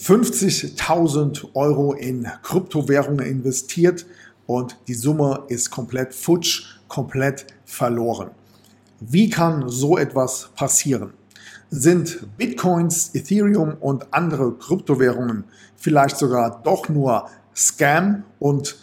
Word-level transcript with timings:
50.000 0.00 1.54
Euro 1.54 1.92
in 1.92 2.26
Kryptowährungen 2.42 3.26
investiert 3.26 4.06
und 4.46 4.78
die 4.88 4.94
Summe 4.94 5.44
ist 5.48 5.70
komplett 5.70 6.14
futsch, 6.14 6.78
komplett 6.88 7.46
verloren. 7.66 8.30
Wie 9.00 9.28
kann 9.28 9.68
so 9.68 9.98
etwas 9.98 10.48
passieren? 10.56 11.12
Sind 11.68 12.26
Bitcoins, 12.38 13.14
Ethereum 13.14 13.76
und 13.78 14.12
andere 14.12 14.54
Kryptowährungen 14.54 15.44
vielleicht 15.76 16.16
sogar 16.16 16.62
doch 16.62 16.88
nur 16.88 17.28
Scam 17.54 18.24
und 18.38 18.78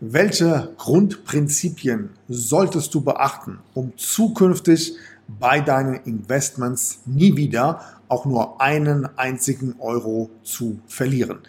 welche 0.00 0.74
Grundprinzipien 0.76 2.10
solltest 2.28 2.94
du 2.94 3.00
beachten, 3.00 3.58
um 3.72 3.94
zukünftig 3.96 4.96
bei 5.26 5.60
deinen 5.60 5.94
Investments 6.04 7.00
nie 7.06 7.36
wieder 7.36 7.97
auch 8.08 8.24
nur 8.24 8.60
einen 8.60 9.06
einzigen 9.18 9.76
Euro 9.78 10.30
zu 10.42 10.80
verlieren? 10.86 11.40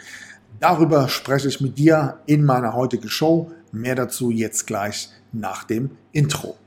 Darüber 0.60 1.08
spreche 1.08 1.48
ich 1.48 1.62
mit 1.62 1.78
dir 1.78 2.20
in 2.26 2.44
meiner 2.44 2.74
heutigen 2.74 3.10
Show. 3.10 3.52
Mehr 3.72 3.96
dazu 3.96 4.30
jetzt 4.32 4.68
gleich 4.68 5.10
nach 5.32 5.64
dem 5.64 5.92
Intro. 6.12 6.58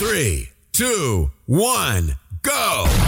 3, 0.00 0.48
2, 0.72 1.30
1. 1.46 2.16
go. 2.42 3.07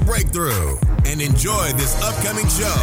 breakthrough 0.00 0.78
and 1.06 1.20
enjoy 1.20 1.72
this 1.76 1.94
upcoming 2.02 2.48
show. 2.48 2.78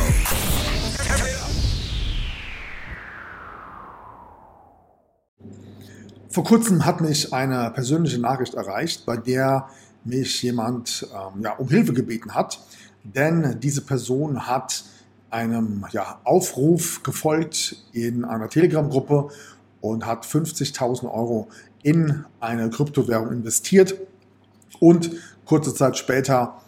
Vor 6.29 6.43
kurzem 6.43 6.85
hat 6.85 6.99
mich 6.99 7.31
eine 7.31 7.71
persönliche 7.71 8.19
Nachricht 8.19 8.55
erreicht, 8.55 9.05
bei 9.05 9.15
der 9.15 9.69
mich 10.03 10.43
jemand 10.43 11.07
ähm, 11.13 11.41
ja, 11.41 11.53
um 11.53 11.69
Hilfe 11.69 11.93
gebeten 11.93 12.35
hat, 12.35 12.59
denn 13.03 13.59
diese 13.61 13.81
Person 13.81 14.45
hat 14.47 14.83
einem 15.29 15.85
ja, 15.91 16.19
Aufruf 16.23 17.03
gefolgt 17.03 17.77
in 17.93 18.25
einer 18.25 18.49
Telegram-Gruppe 18.49 19.29
und 19.81 20.05
hat 20.05 20.25
50.000 20.25 21.05
Euro 21.05 21.47
in 21.83 22.25
eine 22.39 22.69
Kryptowährung 22.69 23.31
investiert 23.31 23.95
und 24.79 25.11
kurze 25.45 25.73
Zeit 25.73 25.97
später 25.97 26.61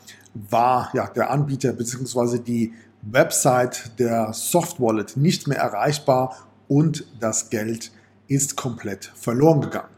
war 0.49 0.89
ja, 0.93 1.07
der 1.07 1.29
Anbieter 1.31 1.73
bzw. 1.73 2.39
die 2.39 2.73
Website 3.01 3.91
der 3.99 4.33
Soft 4.33 4.79
Wallet 4.79 5.17
nicht 5.17 5.47
mehr 5.47 5.59
erreichbar 5.59 6.35
und 6.67 7.05
das 7.19 7.49
Geld 7.49 7.91
ist 8.27 8.55
komplett 8.55 9.11
verloren 9.15 9.61
gegangen. 9.61 9.89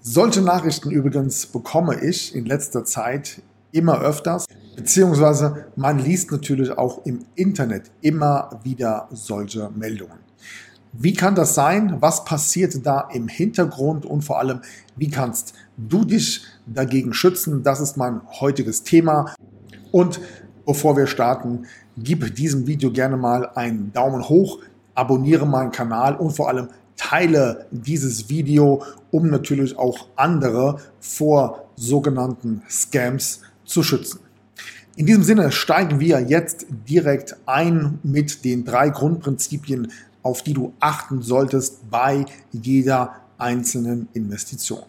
Solche 0.00 0.42
Nachrichten 0.42 0.90
übrigens 0.90 1.46
bekomme 1.46 2.04
ich 2.04 2.34
in 2.34 2.44
letzter 2.44 2.84
Zeit 2.84 3.40
immer 3.72 4.00
öfters, 4.00 4.46
beziehungsweise 4.76 5.66
man 5.76 5.98
liest 5.98 6.30
natürlich 6.30 6.70
auch 6.76 7.04
im 7.06 7.24
Internet 7.34 7.90
immer 8.02 8.60
wieder 8.62 9.08
solche 9.12 9.70
Meldungen. 9.70 10.18
Wie 10.92 11.12
kann 11.12 11.34
das 11.34 11.54
sein? 11.54 11.96
Was 12.00 12.24
passiert 12.24 12.86
da 12.86 13.08
im 13.12 13.26
Hintergrund 13.28 14.06
und 14.06 14.22
vor 14.22 14.38
allem, 14.38 14.60
wie 14.94 15.10
kannst 15.10 15.54
du 15.76 16.04
dich 16.04 16.42
dagegen 16.66 17.14
schützen? 17.14 17.62
Das 17.62 17.80
ist 17.80 17.96
mein 17.96 18.20
heutiges 18.40 18.82
Thema. 18.82 19.34
Und 19.92 20.20
bevor 20.66 20.96
wir 20.96 21.06
starten, 21.06 21.66
gib 21.96 22.34
diesem 22.34 22.66
Video 22.66 22.90
gerne 22.90 23.16
mal 23.16 23.50
einen 23.54 23.92
Daumen 23.92 24.28
hoch, 24.28 24.58
abonniere 24.94 25.46
meinen 25.46 25.70
Kanal 25.70 26.16
und 26.16 26.32
vor 26.32 26.48
allem 26.48 26.68
teile 26.96 27.66
dieses 27.70 28.28
Video, 28.28 28.82
um 29.10 29.28
natürlich 29.28 29.76
auch 29.78 30.08
andere 30.16 30.80
vor 31.00 31.64
sogenannten 31.76 32.62
Scams 32.68 33.40
zu 33.64 33.82
schützen. 33.82 34.20
In 34.96 35.06
diesem 35.06 35.24
Sinne 35.24 35.50
steigen 35.50 35.98
wir 35.98 36.20
jetzt 36.20 36.66
direkt 36.88 37.36
ein 37.46 37.98
mit 38.04 38.44
den 38.44 38.64
drei 38.64 38.90
Grundprinzipien 38.90 39.90
auf 40.24 40.42
die 40.42 40.54
du 40.54 40.72
achten 40.80 41.22
solltest 41.22 41.88
bei 41.90 42.24
jeder 42.50 43.14
einzelnen 43.38 44.08
Investition. 44.14 44.82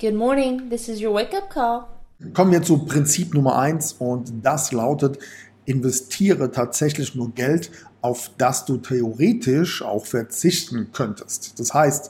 Good 0.00 0.14
morning, 0.14 0.70
this 0.70 0.88
is 0.88 1.02
your 1.02 1.14
wake-up 1.14 1.50
call. 1.50 1.82
Kommen 2.32 2.52
wir 2.52 2.62
zu 2.62 2.86
Prinzip 2.86 3.34
Nummer 3.34 3.58
eins 3.58 3.92
und 3.92 4.32
das 4.42 4.72
lautet, 4.72 5.18
investiere 5.66 6.50
tatsächlich 6.50 7.14
nur 7.14 7.34
Geld, 7.34 7.70
auf 8.00 8.30
das 8.38 8.64
du 8.64 8.78
theoretisch 8.78 9.82
auch 9.82 10.06
verzichten 10.06 10.88
könntest. 10.94 11.60
Das 11.60 11.74
heißt, 11.74 12.08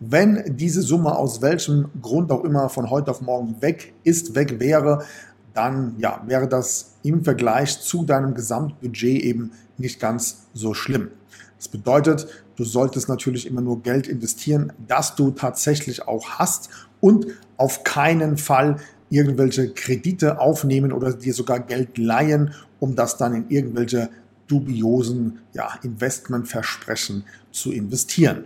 wenn 0.00 0.54
diese 0.54 0.82
Summe 0.82 1.16
aus 1.16 1.40
welchem 1.40 1.88
Grund 2.02 2.30
auch 2.30 2.44
immer 2.44 2.68
von 2.68 2.90
heute 2.90 3.10
auf 3.10 3.22
morgen 3.22 3.62
weg 3.62 3.94
ist, 4.04 4.34
weg 4.34 4.60
wäre, 4.60 5.06
dann 5.54 5.94
ja, 5.98 6.22
wäre 6.26 6.48
das 6.48 6.92
im 7.02 7.24
Vergleich 7.24 7.80
zu 7.80 8.04
deinem 8.04 8.34
Gesamtbudget 8.34 9.22
eben 9.22 9.52
nicht 9.78 10.00
ganz 10.00 10.46
so 10.54 10.74
schlimm. 10.74 11.08
Das 11.56 11.68
bedeutet, 11.68 12.26
du 12.56 12.64
solltest 12.64 13.08
natürlich 13.08 13.46
immer 13.46 13.60
nur 13.60 13.82
Geld 13.82 14.06
investieren, 14.06 14.72
das 14.86 15.14
du 15.14 15.30
tatsächlich 15.30 16.06
auch 16.08 16.38
hast 16.38 16.70
und 17.00 17.26
auf 17.56 17.84
keinen 17.84 18.36
Fall 18.36 18.76
irgendwelche 19.10 19.72
Kredite 19.72 20.40
aufnehmen 20.40 20.92
oder 20.92 21.12
dir 21.12 21.34
sogar 21.34 21.60
Geld 21.60 21.98
leihen, 21.98 22.54
um 22.78 22.96
das 22.96 23.16
dann 23.16 23.34
in 23.34 23.50
irgendwelche 23.50 24.08
dubiosen 24.46 25.40
ja, 25.52 25.68
Investmentversprechen 25.82 27.24
zu 27.52 27.72
investieren. 27.72 28.44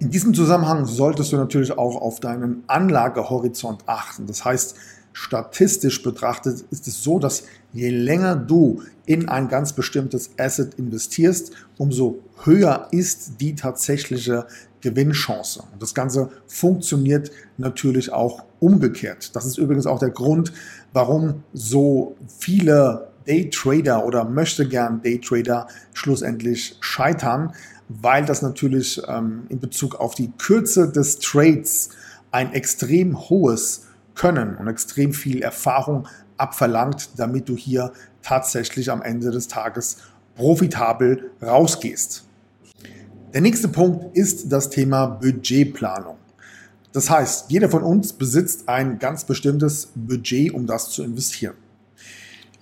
In 0.00 0.10
diesem 0.10 0.34
Zusammenhang 0.34 0.86
solltest 0.86 1.32
du 1.32 1.36
natürlich 1.36 1.76
auch 1.78 2.00
auf 2.00 2.20
deinen 2.20 2.64
Anlagehorizont 2.66 3.84
achten. 3.86 4.26
Das 4.26 4.44
heißt, 4.44 4.76
statistisch 5.14 6.02
betrachtet 6.02 6.64
ist 6.70 6.86
es 6.86 7.02
so, 7.02 7.18
dass 7.18 7.44
je 7.72 7.88
länger 7.88 8.36
du 8.36 8.82
in 9.06 9.28
ein 9.28 9.48
ganz 9.48 9.72
bestimmtes 9.72 10.30
Asset 10.38 10.74
investierst, 10.74 11.52
umso 11.78 12.18
höher 12.42 12.88
ist 12.90 13.40
die 13.40 13.54
tatsächliche 13.54 14.46
Gewinnchance. 14.80 15.62
Und 15.72 15.80
das 15.80 15.94
Ganze 15.94 16.30
funktioniert 16.46 17.30
natürlich 17.56 18.12
auch 18.12 18.44
umgekehrt. 18.60 19.34
Das 19.34 19.46
ist 19.46 19.56
übrigens 19.56 19.86
auch 19.86 19.98
der 19.98 20.10
Grund, 20.10 20.52
warum 20.92 21.44
so 21.52 22.16
viele 22.38 23.08
Daytrader 23.26 24.04
oder 24.04 24.24
möchte 24.24 24.68
gern 24.68 25.00
Daytrader 25.00 25.68
schlussendlich 25.94 26.76
scheitern, 26.80 27.54
weil 27.88 28.24
das 28.24 28.42
natürlich 28.42 29.00
ähm, 29.06 29.44
in 29.48 29.60
Bezug 29.60 29.94
auf 29.94 30.14
die 30.14 30.32
Kürze 30.38 30.90
des 30.90 31.18
Trades 31.20 31.90
ein 32.32 32.52
extrem 32.52 33.28
hohes 33.30 33.86
können 34.14 34.56
und 34.56 34.68
extrem 34.68 35.12
viel 35.12 35.42
Erfahrung 35.42 36.08
abverlangt, 36.36 37.10
damit 37.16 37.48
du 37.48 37.56
hier 37.56 37.92
tatsächlich 38.22 38.90
am 38.90 39.02
Ende 39.02 39.30
des 39.30 39.48
Tages 39.48 39.98
profitabel 40.36 41.30
rausgehst. 41.42 42.24
Der 43.32 43.40
nächste 43.40 43.68
Punkt 43.68 44.16
ist 44.16 44.52
das 44.52 44.70
Thema 44.70 45.06
Budgetplanung. 45.06 46.16
Das 46.92 47.10
heißt, 47.10 47.50
jeder 47.50 47.68
von 47.68 47.82
uns 47.82 48.12
besitzt 48.12 48.68
ein 48.68 49.00
ganz 49.00 49.24
bestimmtes 49.24 49.88
Budget, 49.96 50.54
um 50.54 50.66
das 50.66 50.90
zu 50.90 51.02
investieren. 51.02 51.56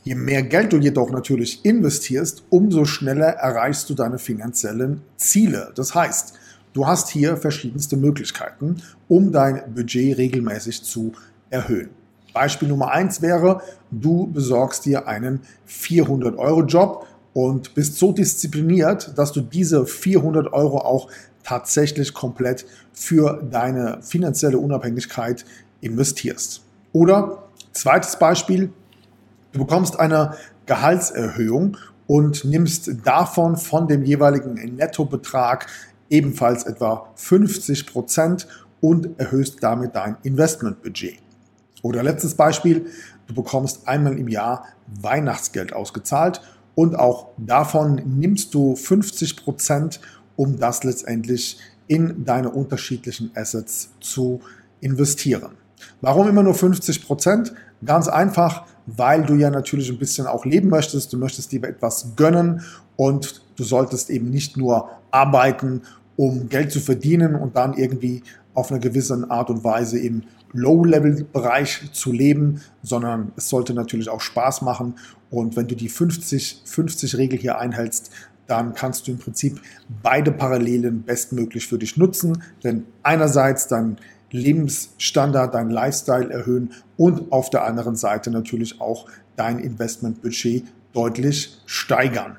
Je 0.05 0.15
mehr 0.15 0.43
Geld 0.43 0.73
du 0.73 0.79
jedoch 0.79 1.11
natürlich 1.11 1.65
investierst, 1.65 2.43
umso 2.49 2.87
schneller 2.87 3.27
erreichst 3.27 3.89
du 3.91 3.95
deine 3.95 4.19
finanziellen 4.19 5.03
Ziele. 5.17 5.73
Das 5.77 5.95
heißt, 5.95 6.33
du 6.73 6.87
hast 6.87 7.11
hier 7.11 7.37
verschiedenste 7.37 7.97
Möglichkeiten, 7.97 8.83
um 9.07 9.31
dein 9.31 9.75
Budget 9.75 10.17
regelmäßig 10.17 10.83
zu 10.83 11.13
erhöhen. 11.53 11.91
Beispiel 12.33 12.69
Nummer 12.69 12.91
eins 12.91 13.21
wäre, 13.21 13.61
du 13.91 14.27
besorgst 14.27 14.87
dir 14.87 15.07
einen 15.07 15.41
400-Euro-Job 15.69 17.07
und 17.35 17.75
bist 17.75 17.99
so 17.99 18.13
diszipliniert, 18.13 19.17
dass 19.17 19.33
du 19.33 19.41
diese 19.41 19.87
400 19.87 20.53
Euro 20.53 20.79
auch 20.79 21.09
tatsächlich 21.45 22.15
komplett 22.15 22.67
für 22.93 23.43
deine 23.51 23.99
finanzielle 24.03 24.59
Unabhängigkeit 24.59 25.45
investierst. 25.81 26.63
Oder 26.93 27.45
zweites 27.73 28.19
Beispiel, 28.19 28.73
du 29.53 29.59
bekommst 29.61 29.99
eine 29.99 30.35
Gehaltserhöhung 30.67 31.77
und 32.07 32.45
nimmst 32.45 32.91
davon 33.05 33.57
von 33.57 33.89
dem 33.89 34.05
jeweiligen 34.05 34.55
Nettobetrag 34.77 35.67
ebenfalls 36.09 36.65
etwa 36.65 37.09
50 37.15 37.87
Prozent 37.87 38.47
und 38.81 39.19
erhöhst 39.19 39.63
damit 39.63 39.95
dein 39.95 40.17
Investmentbudget. 40.23 41.19
Oder 41.83 42.03
letztes 42.03 42.35
Beispiel, 42.35 42.87
du 43.27 43.35
bekommst 43.35 43.87
einmal 43.89 44.17
im 44.19 44.29
Jahr 44.29 44.67
Weihnachtsgeld 45.01 45.73
ausgezahlt 45.73 46.41
und 46.75 46.97
auch 46.97 47.29
davon 47.37 48.01
nimmst 48.05 48.55
du 48.55 48.77
50 48.77 49.45
Prozent, 49.45 50.01
um 50.37 50.59
das 50.59 50.85
letztendlich 50.85 51.59
in 51.89 52.25
deine 52.25 52.51
unterschiedlichen 52.51 53.33
Assets 53.35 53.91
zu 54.01 54.41
investieren. 54.81 55.53
Warum 56.01 56.29
immer 56.29 56.43
nur 56.43 56.55
50 56.55 57.05
Prozent? 57.05 57.53
Ganz 57.85 58.09
einfach, 58.09 58.65
weil 58.87 59.25
du 59.25 59.35
ja 59.35 59.51
natürlich 59.51 59.91
ein 59.91 59.99
bisschen 59.99 60.27
auch 60.27 60.45
leben 60.45 60.69
möchtest. 60.69 61.13
Du 61.13 61.19
möchtest 61.19 61.53
dir 61.53 61.63
etwas 61.65 62.15
gönnen 62.17 62.63
und 62.97 63.43
du 63.57 63.65
solltest 63.65 64.11
eben 64.11 64.31
nicht 64.31 64.57
nur 64.57 64.91
arbeiten, 65.11 65.83
um 66.17 66.49
Geld 66.49 66.73
zu 66.73 66.81
verdienen 66.81 67.35
und 67.35 67.57
dann 67.57 67.75
irgendwie 67.75 68.23
auf 68.55 68.71
eine 68.71 68.81
gewisse 68.81 69.27
Art 69.31 69.51
und 69.51 69.65
Weise 69.65 69.99
im 69.99 70.23
Low-Level-Bereich 70.53 71.93
zu 71.93 72.13
leben, 72.13 72.61
sondern 72.83 73.33
es 73.37 73.49
sollte 73.49 73.73
natürlich 73.73 74.09
auch 74.09 74.21
Spaß 74.21 74.63
machen. 74.63 74.95
Und 75.31 75.57
wenn 75.57 75.67
du 75.67 75.75
die 75.75 75.91
50-50-Regel 75.91 77.39
hier 77.39 77.59
einhältst, 77.59 78.11
dann 78.47 78.75
kannst 78.75 79.07
du 79.07 79.13
im 79.13 79.19
Prinzip 79.19 79.61
beide 80.03 80.31
Parallelen 80.31 81.03
bestmöglich 81.03 81.67
für 81.67 81.79
dich 81.79 81.97
nutzen. 81.97 82.43
Denn 82.63 82.85
einerseits 83.03 83.69
dein 83.69 83.97
Lebensstandard, 84.31 85.55
dein 85.55 85.71
Lifestyle 85.71 86.31
erhöhen 86.31 86.73
und 86.97 87.33
auf 87.33 87.51
der 87.51 87.65
anderen 87.65 87.97
Seite 87.97 88.31
natürlich 88.31 88.81
auch 88.81 89.07
dein 89.37 89.59
Investmentbudget 89.59 90.65
deutlich 90.93 91.59
steigern. 91.67 92.39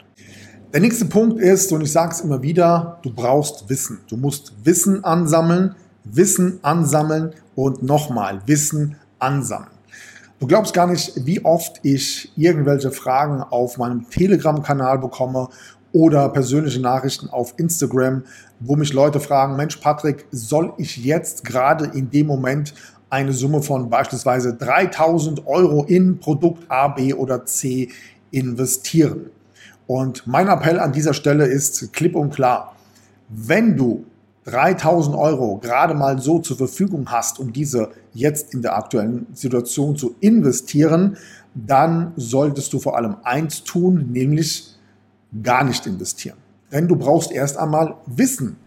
Der 0.73 0.81
nächste 0.81 1.05
Punkt 1.05 1.39
ist, 1.39 1.71
und 1.71 1.81
ich 1.81 1.91
sage 1.91 2.13
es 2.13 2.21
immer 2.21 2.41
wieder, 2.41 2.97
du 3.03 3.13
brauchst 3.13 3.69
Wissen. 3.69 3.99
Du 4.09 4.17
musst 4.17 4.53
Wissen 4.63 5.03
ansammeln, 5.03 5.75
Wissen 6.03 6.57
ansammeln 6.63 7.35
und 7.53 7.83
nochmal 7.83 8.41
Wissen 8.47 8.95
ansammeln. 9.19 9.69
Du 10.39 10.47
glaubst 10.47 10.73
gar 10.73 10.87
nicht, 10.87 11.27
wie 11.27 11.45
oft 11.45 11.79
ich 11.83 12.31
irgendwelche 12.35 12.89
Fragen 12.89 13.43
auf 13.43 13.77
meinem 13.77 14.09
Telegram-Kanal 14.09 14.97
bekomme 14.97 15.49
oder 15.91 16.27
persönliche 16.29 16.81
Nachrichten 16.81 17.29
auf 17.29 17.53
Instagram, 17.57 18.23
wo 18.59 18.75
mich 18.75 18.93
Leute 18.93 19.19
fragen, 19.19 19.55
Mensch 19.55 19.77
Patrick, 19.77 20.25
soll 20.31 20.73
ich 20.79 20.97
jetzt 20.97 21.45
gerade 21.45 21.85
in 21.95 22.09
dem 22.09 22.25
Moment 22.25 22.73
eine 23.11 23.31
Summe 23.31 23.61
von 23.61 23.91
beispielsweise 23.91 24.55
3000 24.55 25.45
Euro 25.45 25.83
in 25.83 26.17
Produkt 26.17 26.63
A, 26.67 26.87
B 26.87 27.13
oder 27.13 27.45
C 27.45 27.89
investieren? 28.31 29.29
Und 29.87 30.27
mein 30.27 30.47
Appell 30.47 30.79
an 30.79 30.93
dieser 30.93 31.13
Stelle 31.13 31.45
ist 31.45 31.93
klipp 31.93 32.15
und 32.15 32.33
klar, 32.33 32.75
wenn 33.29 33.75
du 33.75 34.05
3000 34.45 35.15
Euro 35.15 35.57
gerade 35.57 35.93
mal 35.93 36.19
so 36.19 36.39
zur 36.39 36.57
Verfügung 36.57 37.09
hast, 37.09 37.39
um 37.39 37.53
diese 37.53 37.91
jetzt 38.13 38.53
in 38.53 38.61
der 38.61 38.75
aktuellen 38.75 39.27
Situation 39.33 39.95
zu 39.95 40.15
investieren, 40.19 41.17
dann 41.53 42.13
solltest 42.15 42.73
du 42.73 42.79
vor 42.79 42.97
allem 42.97 43.17
eins 43.23 43.63
tun, 43.63 44.09
nämlich 44.11 44.75
gar 45.41 45.63
nicht 45.63 45.85
investieren. 45.85 46.37
Denn 46.71 46.87
du 46.87 46.95
brauchst 46.95 47.31
erst 47.31 47.57
einmal 47.57 47.95
Wissen. 48.05 48.57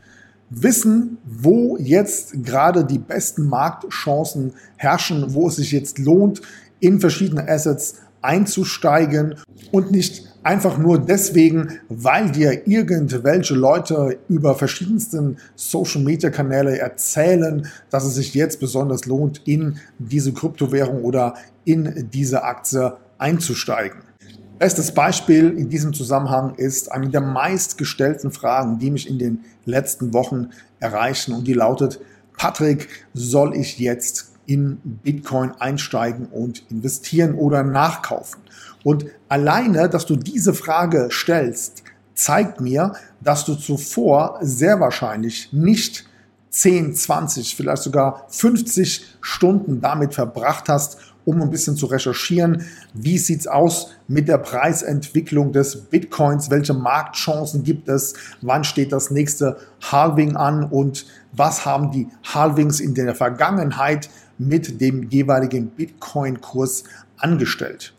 Wissen, 0.49 1.19
wo 1.25 1.77
jetzt 1.77 2.45
gerade 2.45 2.85
die 2.85 3.01
besten 3.01 3.49
Marktchancen 3.49 4.53
herrschen, 4.77 5.35
wo 5.35 5.49
es 5.49 5.57
sich 5.57 5.73
jetzt 5.73 5.99
lohnt, 5.99 6.41
in 6.79 7.01
verschiedene 7.01 7.49
Assets 7.49 7.97
einzusteigen 8.23 9.35
und 9.73 9.91
nicht 9.91 10.36
einfach 10.47 10.79
nur 10.79 10.99
deswegen, 10.99 11.81
weil 11.89 12.31
dir 12.31 12.69
irgendwelche 12.69 13.55
Leute 13.55 14.19
über 14.29 14.55
verschiedensten 14.55 15.39
Social-Media-Kanäle 15.57 16.79
erzählen, 16.79 17.67
dass 17.91 18.05
es 18.05 18.15
sich 18.15 18.33
jetzt 18.33 18.61
besonders 18.61 19.07
lohnt, 19.07 19.43
in 19.45 19.79
diese 19.99 20.33
Kryptowährung 20.33 21.03
oder 21.03 21.35
in 21.65 22.09
diese 22.13 22.45
Aktie 22.45 22.97
einzusteigen. 23.19 23.99
Bestes 24.59 24.93
Beispiel 24.93 25.51
in 25.51 25.69
diesem 25.69 25.93
Zusammenhang 25.93 26.55
ist 26.55 26.93
eine 26.93 27.09
der 27.09 27.21
meistgestellten 27.21 28.31
Fragen, 28.31 28.79
die 28.79 28.93
mich 28.93 29.11
in 29.11 29.19
den 29.19 29.41
letzten 29.65 30.15
Wochen 30.15 30.51
erreichen 30.79 31.35
und 31.35 31.47
die 31.47 31.55
lautet, 31.55 32.01
Patrick, 32.39 32.89
soll 33.13 33.57
ich 33.57 33.79
jetzt 33.79 34.33
in 34.47 34.79
Bitcoin 35.03 35.51
einsteigen 35.59 36.27
und 36.27 36.63
investieren 36.71 37.35
oder 37.35 37.65
nachkaufen? 37.65 38.41
Und 38.87 39.07
alleine, 39.29 39.89
dass 39.89 40.07
du 40.07 40.15
diese 40.15 40.55
Frage 40.55 41.09
stellst, 41.11 41.83
zeigt 42.15 42.61
mir, 42.61 42.93
dass 43.21 43.45
du 43.45 43.57
zuvor 43.57 44.39
sehr 44.43 44.79
wahrscheinlich 44.79 45.53
nicht 45.53 46.09
10, 46.51 46.95
20, 46.95 47.57
vielleicht 47.57 47.83
sogar 47.83 48.27
50 48.29 49.17
Stunden 49.21 49.81
damit 49.81 50.15
verbracht 50.15 50.69
hast, 50.69 50.99
um 51.25 51.43
ein 51.43 51.51
bisschen 51.51 51.75
zu 51.75 51.87
recherchieren, 51.87 52.65
wie 52.95 53.19
sieht's 53.19 53.49
aus 53.49 53.91
mit 54.07 54.29
der 54.29 54.39
Preisentwicklung 54.39 55.51
des 55.51 55.87
Bitcoins, 55.87 56.49
welche 56.51 56.73
Marktchancen 56.73 57.65
gibt 57.65 57.89
es, 57.89 58.15
wann 58.41 58.63
steht 58.63 58.93
das 58.93 59.11
nächste 59.11 59.57
Halving 59.83 60.37
an? 60.37 60.63
Und 60.63 61.07
was 61.33 61.67
haben 61.67 61.91
die 61.91 62.07
Halvings 62.23 62.79
in 62.79 62.95
der 62.95 63.17
Vergangenheit 63.17 64.11
mit 64.39 64.81
dem 64.81 65.11
jeweiligen 65.11 65.71
Bitcoin-Kurs 65.71 66.85
angestellt. 67.19 67.96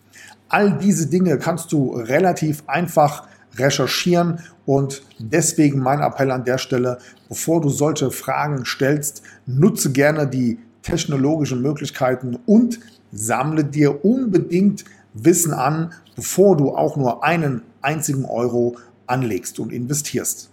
All 0.49 0.77
diese 0.77 1.07
Dinge 1.07 1.37
kannst 1.37 1.71
du 1.71 1.91
relativ 1.93 2.63
einfach 2.67 3.27
recherchieren 3.57 4.39
und 4.65 5.01
deswegen 5.19 5.79
mein 5.79 5.99
Appell 5.99 6.31
an 6.31 6.43
der 6.43 6.57
Stelle, 6.57 6.99
bevor 7.27 7.61
du 7.61 7.69
solche 7.69 8.11
Fragen 8.11 8.65
stellst, 8.65 9.23
nutze 9.45 9.91
gerne 9.91 10.27
die 10.27 10.59
technologischen 10.81 11.61
Möglichkeiten 11.61 12.37
und 12.45 12.79
sammle 13.11 13.63
dir 13.63 14.05
unbedingt 14.05 14.85
Wissen 15.13 15.53
an, 15.53 15.93
bevor 16.15 16.55
du 16.55 16.75
auch 16.75 16.95
nur 16.97 17.23
einen 17.23 17.61
einzigen 17.81 18.25
Euro 18.25 18.77
anlegst 19.07 19.59
und 19.59 19.71
investierst. 19.71 20.49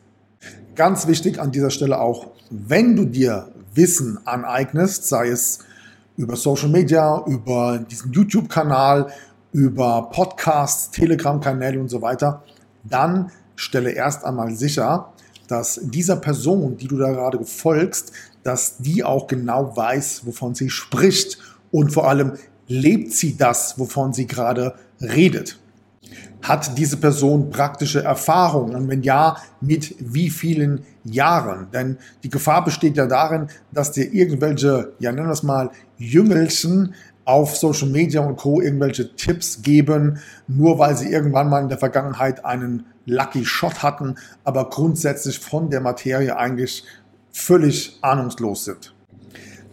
Ganz 0.75 1.07
wichtig 1.07 1.41
an 1.41 1.53
dieser 1.53 1.71
Stelle 1.71 2.01
auch, 2.01 2.29
wenn 2.51 2.97
du 2.97 3.05
dir 3.05 3.49
Wissen 3.75 4.19
aneignest, 4.25 5.09
sei 5.09 5.29
es 5.29 5.59
über 6.17 6.37
Social 6.37 6.69
Media, 6.69 7.25
über 7.27 7.79
diesen 7.79 8.13
YouTube-Kanal, 8.13 9.09
über 9.55 10.11
Podcasts, 10.11 10.91
Telegram-Kanäle 10.91 11.81
und 11.81 11.89
so 11.89 12.03
weiter, 12.03 12.43
dann 12.83 13.31
stelle 13.55 13.93
erst 13.93 14.25
einmal 14.25 14.51
sicher, 14.51 15.13
dass 15.47 15.81
dieser 15.81 16.17
Person, 16.17 16.77
die 16.77 16.89
du 16.89 16.99
da 16.99 17.13
gerade 17.13 17.45
folgst, 17.45 18.13
dass 18.43 18.79
die 18.79 19.05
auch 19.05 19.29
genau 19.29 19.77
weiß, 19.77 20.27
wovon 20.27 20.57
sie 20.57 20.71
spricht 20.71 21.39
und 21.71 21.93
vor 21.93 22.09
allem 22.09 22.33
lebt 22.67 23.13
sie 23.13 23.37
das, 23.37 23.79
wovon 23.79 24.13
sie 24.13 24.27
gerade 24.27 24.75
redet. 25.01 25.57
Hat 26.43 26.77
diese 26.77 26.97
Person 26.97 27.51
praktische 27.51 28.03
Erfahrung? 28.03 28.75
Und 28.75 28.89
wenn 28.89 29.03
ja, 29.03 29.37
mit 29.61 29.95
wie 30.01 30.31
vielen 30.31 30.85
Jahren? 31.05 31.69
Denn 31.73 31.97
die 32.25 32.29
Gefahr 32.29 32.65
besteht 32.65 32.97
ja 32.97 33.07
darin, 33.07 33.47
dass 33.71 33.93
dir 33.93 34.13
irgendwelche, 34.13 34.95
ja 34.99 35.13
nennen 35.13 35.29
wir 35.29 35.33
es 35.33 35.45
mal, 35.45 35.71
Jüngelchen 35.97 36.95
auf 37.25 37.57
Social 37.57 37.89
Media 37.89 38.21
und 38.21 38.37
Co. 38.37 38.61
irgendwelche 38.61 39.15
Tipps 39.17 39.63
geben, 39.63 40.19
nur 40.47 40.79
weil 40.79 40.97
sie 40.97 41.11
irgendwann 41.11 41.49
mal 41.49 41.63
in 41.63 41.69
der 41.69 41.79
Vergangenheit 41.79 42.45
einen 42.45 42.87
Lucky 43.07 43.45
Shot 43.45 43.83
hatten, 43.83 44.17
aber 44.45 44.71
grundsätzlich 44.71 45.39
von 45.39 45.71
der 45.71 45.81
Materie 45.81 46.37
eigentlich 46.37 46.85
völlig 47.33 47.99
ahnungslos 48.03 48.65
sind. 48.65 48.95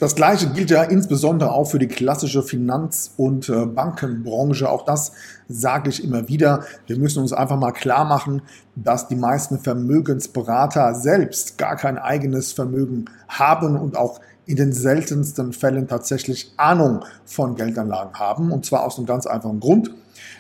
Das 0.02 0.16
gleiche 0.16 0.50
gilt 0.50 0.72
ja 0.72 0.82
insbesondere 0.82 1.52
auch 1.52 1.66
für 1.66 1.78
die 1.78 1.88
klassische 1.88 2.42
Finanz- 2.42 3.14
und 3.18 3.50
äh, 3.50 3.68
Bankenbranche. 3.68 4.68
Auch 4.68 4.84
das 4.84 5.12
sage 5.48 5.92
ich 5.92 6.04
immer 6.04 6.28
wieder. 6.28 6.64
Wir 6.88 6.98
müssen 6.98 7.22
uns 7.22 7.34
einfach 7.34 7.60
mal 7.60 7.72
klar 7.72 8.04
machen, 8.06 8.42
dass 8.76 9.10
die 9.10 9.16
meisten 9.16 9.60
Vermögensberater 9.60 10.96
selbst 10.96 11.60
gar 11.60 11.76
kein 11.76 12.00
eigenes 12.00 12.52
Vermögen 12.52 13.06
haben 13.28 13.78
und 13.78 13.96
auch 13.96 14.22
in 14.46 14.56
den 14.56 14.74
seltensten 14.74 15.54
Fällen 15.54 15.88
tatsächlich 15.88 16.54
Ahnung 16.58 17.04
von 17.26 17.56
Geldanlagen 17.56 18.14
haben. 18.14 18.52
Und 18.52 18.66
zwar 18.66 18.86
aus 18.86 18.98
einem 18.98 19.06
ganz 19.06 19.26
einfachen 19.26 19.60
Grund. 19.60 19.92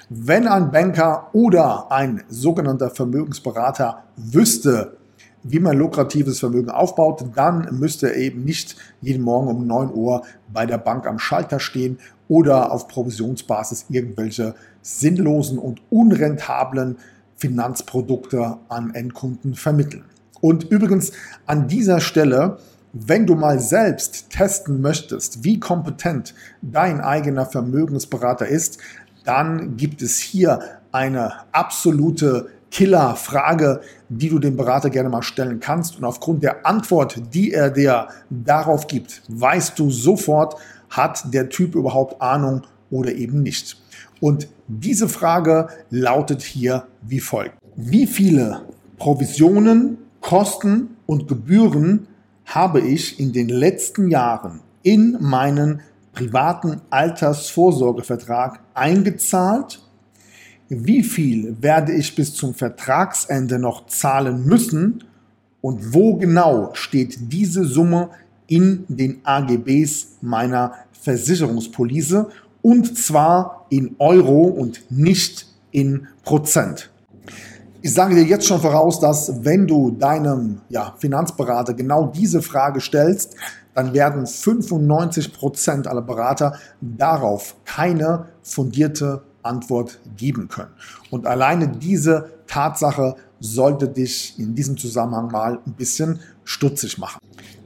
Wenn 0.09 0.47
ein 0.47 0.71
Banker 0.71 1.29
oder 1.33 1.91
ein 1.91 2.23
sogenannter 2.27 2.89
Vermögensberater 2.89 4.03
wüsste, 4.17 4.97
wie 5.43 5.59
man 5.59 5.77
lukratives 5.77 6.39
Vermögen 6.39 6.69
aufbaut, 6.69 7.25
dann 7.35 7.67
müsste 7.79 8.09
er 8.09 8.17
eben 8.17 8.43
nicht 8.43 8.75
jeden 9.01 9.23
Morgen 9.23 9.47
um 9.47 9.65
9 9.65 9.93
Uhr 9.93 10.23
bei 10.51 10.65
der 10.65 10.77
Bank 10.77 11.07
am 11.07 11.17
Schalter 11.17 11.59
stehen 11.59 11.97
oder 12.27 12.71
auf 12.71 12.87
Provisionsbasis 12.87 13.85
irgendwelche 13.89 14.55
sinnlosen 14.81 15.57
und 15.57 15.81
unrentablen 15.89 16.97
Finanzprodukte 17.37 18.57
an 18.69 18.93
Endkunden 18.93 19.55
vermitteln. 19.55 20.05
Und 20.41 20.63
übrigens 20.65 21.11
an 21.45 21.67
dieser 21.67 21.99
Stelle, 21.99 22.57
wenn 22.93 23.25
du 23.25 23.35
mal 23.35 23.59
selbst 23.59 24.29
testen 24.29 24.81
möchtest, 24.81 25.43
wie 25.43 25.59
kompetent 25.59 26.33
dein 26.61 26.99
eigener 26.99 27.45
Vermögensberater 27.45 28.47
ist, 28.47 28.79
dann 29.23 29.77
gibt 29.77 30.01
es 30.01 30.17
hier 30.17 30.59
eine 30.91 31.33
absolute 31.51 32.49
Killer-Frage, 32.71 33.81
die 34.09 34.29
du 34.29 34.39
dem 34.39 34.55
Berater 34.55 34.89
gerne 34.89 35.09
mal 35.09 35.21
stellen 35.21 35.59
kannst. 35.59 35.97
Und 35.97 36.05
aufgrund 36.05 36.43
der 36.43 36.65
Antwort, 36.65 37.21
die 37.33 37.53
er 37.53 37.69
dir 37.69 38.07
darauf 38.29 38.87
gibt, 38.87 39.21
weißt 39.27 39.77
du 39.77 39.91
sofort, 39.91 40.55
hat 40.89 41.33
der 41.33 41.49
Typ 41.49 41.75
überhaupt 41.75 42.21
Ahnung 42.21 42.63
oder 42.89 43.13
eben 43.13 43.43
nicht. 43.43 43.77
Und 44.19 44.47
diese 44.67 45.09
Frage 45.09 45.67
lautet 45.89 46.41
hier 46.41 46.87
wie 47.01 47.19
folgt. 47.19 47.55
Wie 47.75 48.07
viele 48.07 48.61
Provisionen, 48.97 49.97
Kosten 50.21 50.95
und 51.07 51.27
Gebühren 51.27 52.07
habe 52.55 52.81
ich 52.81 53.19
in 53.19 53.31
den 53.31 53.49
letzten 53.49 54.09
Jahren 54.09 54.59
in 54.83 55.17
meinen 55.19 55.81
privaten 56.13 56.81
Altersvorsorgevertrag 56.89 58.59
eingezahlt? 58.73 59.81
Wie 60.67 61.03
viel 61.03 61.55
werde 61.61 61.93
ich 61.93 62.15
bis 62.15 62.33
zum 62.33 62.53
Vertragsende 62.53 63.59
noch 63.59 63.87
zahlen 63.87 64.45
müssen? 64.45 65.03
Und 65.61 65.93
wo 65.93 66.15
genau 66.15 66.71
steht 66.73 67.31
diese 67.31 67.65
Summe 67.65 68.09
in 68.47 68.85
den 68.87 69.21
AGBs 69.23 70.17
meiner 70.21 70.73
Versicherungspolice? 70.91 72.29
Und 72.61 72.97
zwar 72.97 73.65
in 73.69 73.95
Euro 73.99 74.43
und 74.43 74.83
nicht 74.89 75.47
in 75.71 76.07
Prozent. 76.23 76.90
Ich 77.83 77.95
sage 77.95 78.13
dir 78.13 78.23
jetzt 78.23 78.45
schon 78.45 78.61
voraus, 78.61 78.99
dass 78.99 79.43
wenn 79.43 79.65
du 79.65 79.89
deinem 79.89 80.61
ja, 80.69 80.93
Finanzberater 80.99 81.73
genau 81.73 82.05
diese 82.15 82.43
Frage 82.43 82.79
stellst, 82.79 83.35
dann 83.73 83.93
werden 83.93 84.27
95 84.27 85.33
Prozent 85.33 85.87
aller 85.87 86.03
Berater 86.03 86.59
darauf 86.79 87.55
keine 87.65 88.27
fundierte 88.43 89.23
Antwort 89.41 89.99
geben 90.15 90.47
können. 90.47 90.69
Und 91.09 91.25
alleine 91.25 91.69
diese 91.69 92.29
Tatsache 92.45 93.15
sollte 93.39 93.87
dich 93.87 94.37
in 94.37 94.53
diesem 94.53 94.77
Zusammenhang 94.77 95.31
mal 95.31 95.57
ein 95.65 95.73
bisschen 95.73 96.19
stutzig 96.43 96.99
machen. 96.99 97.19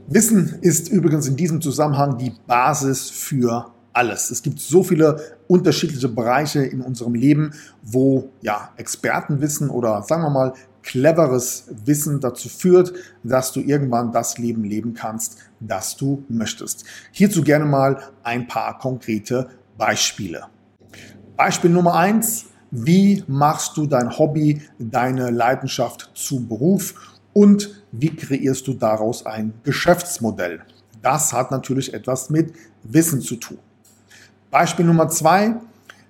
Wissen 0.07 0.60
ist 0.62 0.88
übrigens 0.88 1.27
in 1.27 1.36
diesem 1.36 1.60
Zusammenhang 1.60 2.17
die 2.17 2.31
Basis 2.48 3.10
für 3.10 3.72
alles. 3.91 4.31
Es 4.31 4.41
gibt 4.41 4.60
so 4.60 4.84
viele 4.84 5.35
unterschiedliche 5.48 6.10
Bereiche 6.10 6.64
in 6.64 6.82
unserem 6.82 7.14
Leben, 7.14 7.54
wo 7.84 8.30
ja 8.42 8.72
Expertenwissen 8.78 9.70
oder 9.70 10.04
sagen 10.04 10.24
wir 10.24 10.30
mal 10.30 10.54
cleveres 10.86 11.68
Wissen 11.84 12.20
dazu 12.20 12.48
führt, 12.48 12.94
dass 13.24 13.52
du 13.52 13.60
irgendwann 13.60 14.12
das 14.12 14.38
Leben 14.38 14.64
leben 14.64 14.94
kannst, 14.94 15.40
das 15.60 15.98
du 15.98 16.24
möchtest. 16.30 16.86
Hierzu 17.12 17.42
gerne 17.42 17.66
mal 17.66 18.02
ein 18.24 18.48
paar 18.48 18.78
konkrete 18.78 19.50
Beispiele. 19.78 20.46
Beispiel 21.36 21.72
Nummer 21.72 21.96
eins: 21.96 22.46
Wie 22.72 23.24
machst 23.28 23.75
du 23.78 23.88
dein 23.88 24.18
Hobby, 24.18 24.62
deine 24.78 25.32
Leidenschaft 25.32 26.12
zu 26.14 26.48
Beruf 26.48 27.16
und 27.34 27.84
wie 27.92 28.16
kreierst 28.16 28.68
du 28.68 28.74
daraus 28.74 29.25
ein 29.25 29.54
Geschäftsmodell? 29.64 30.62
Das 31.02 31.34
hat 31.34 31.52
natürlich 31.52 31.94
etwas 31.94 32.30
mit 32.30 32.54
Wissen 32.84 33.22
zu 33.22 33.36
tun. 33.36 33.58
Beispiel 34.55 34.85
Nummer 34.85 35.09
zwei, 35.09 35.57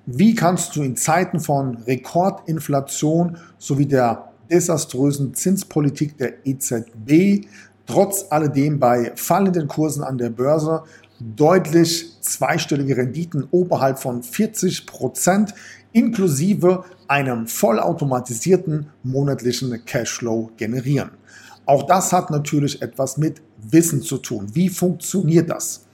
wie 0.06 0.36
kannst 0.36 0.76
du 0.76 0.84
in 0.84 0.96
Zeiten 0.96 1.40
von 1.40 1.78
Rekordinflation 1.78 3.38
sowie 3.58 3.88
der 3.88 4.34
desaströsen 4.52 5.34
Zinspolitik 5.34 6.16
der 6.20 6.46
EZB 6.46 7.48
trotz 7.88 8.28
alledem 8.30 8.80
bei 8.80 9.14
fallenden 9.16 9.68
Kursen 9.68 10.04
an 10.04 10.20
der 10.20 10.30
Börse 10.30 10.84
deutlich 11.20 12.22
zweistellige 12.22 12.98
Renditen 12.98 13.48
oberhalb 13.50 13.98
von 13.98 14.22
40 14.22 14.86
Prozent 14.86 15.56
inklusive 15.92 16.84
einem 17.08 17.48
vollautomatisierten 17.48 18.92
monatlichen 19.02 19.84
Cashflow 19.86 20.52
generieren. 20.56 21.10
Auch 21.66 21.88
das 21.88 22.14
hat 22.14 22.30
natürlich 22.30 22.80
etwas 22.84 23.18
mit 23.18 23.42
Wissen 23.58 24.04
zu 24.04 24.20
tun. 24.20 24.50
Wie 24.54 24.70
funktioniert 24.70 25.50
das? 25.50 25.88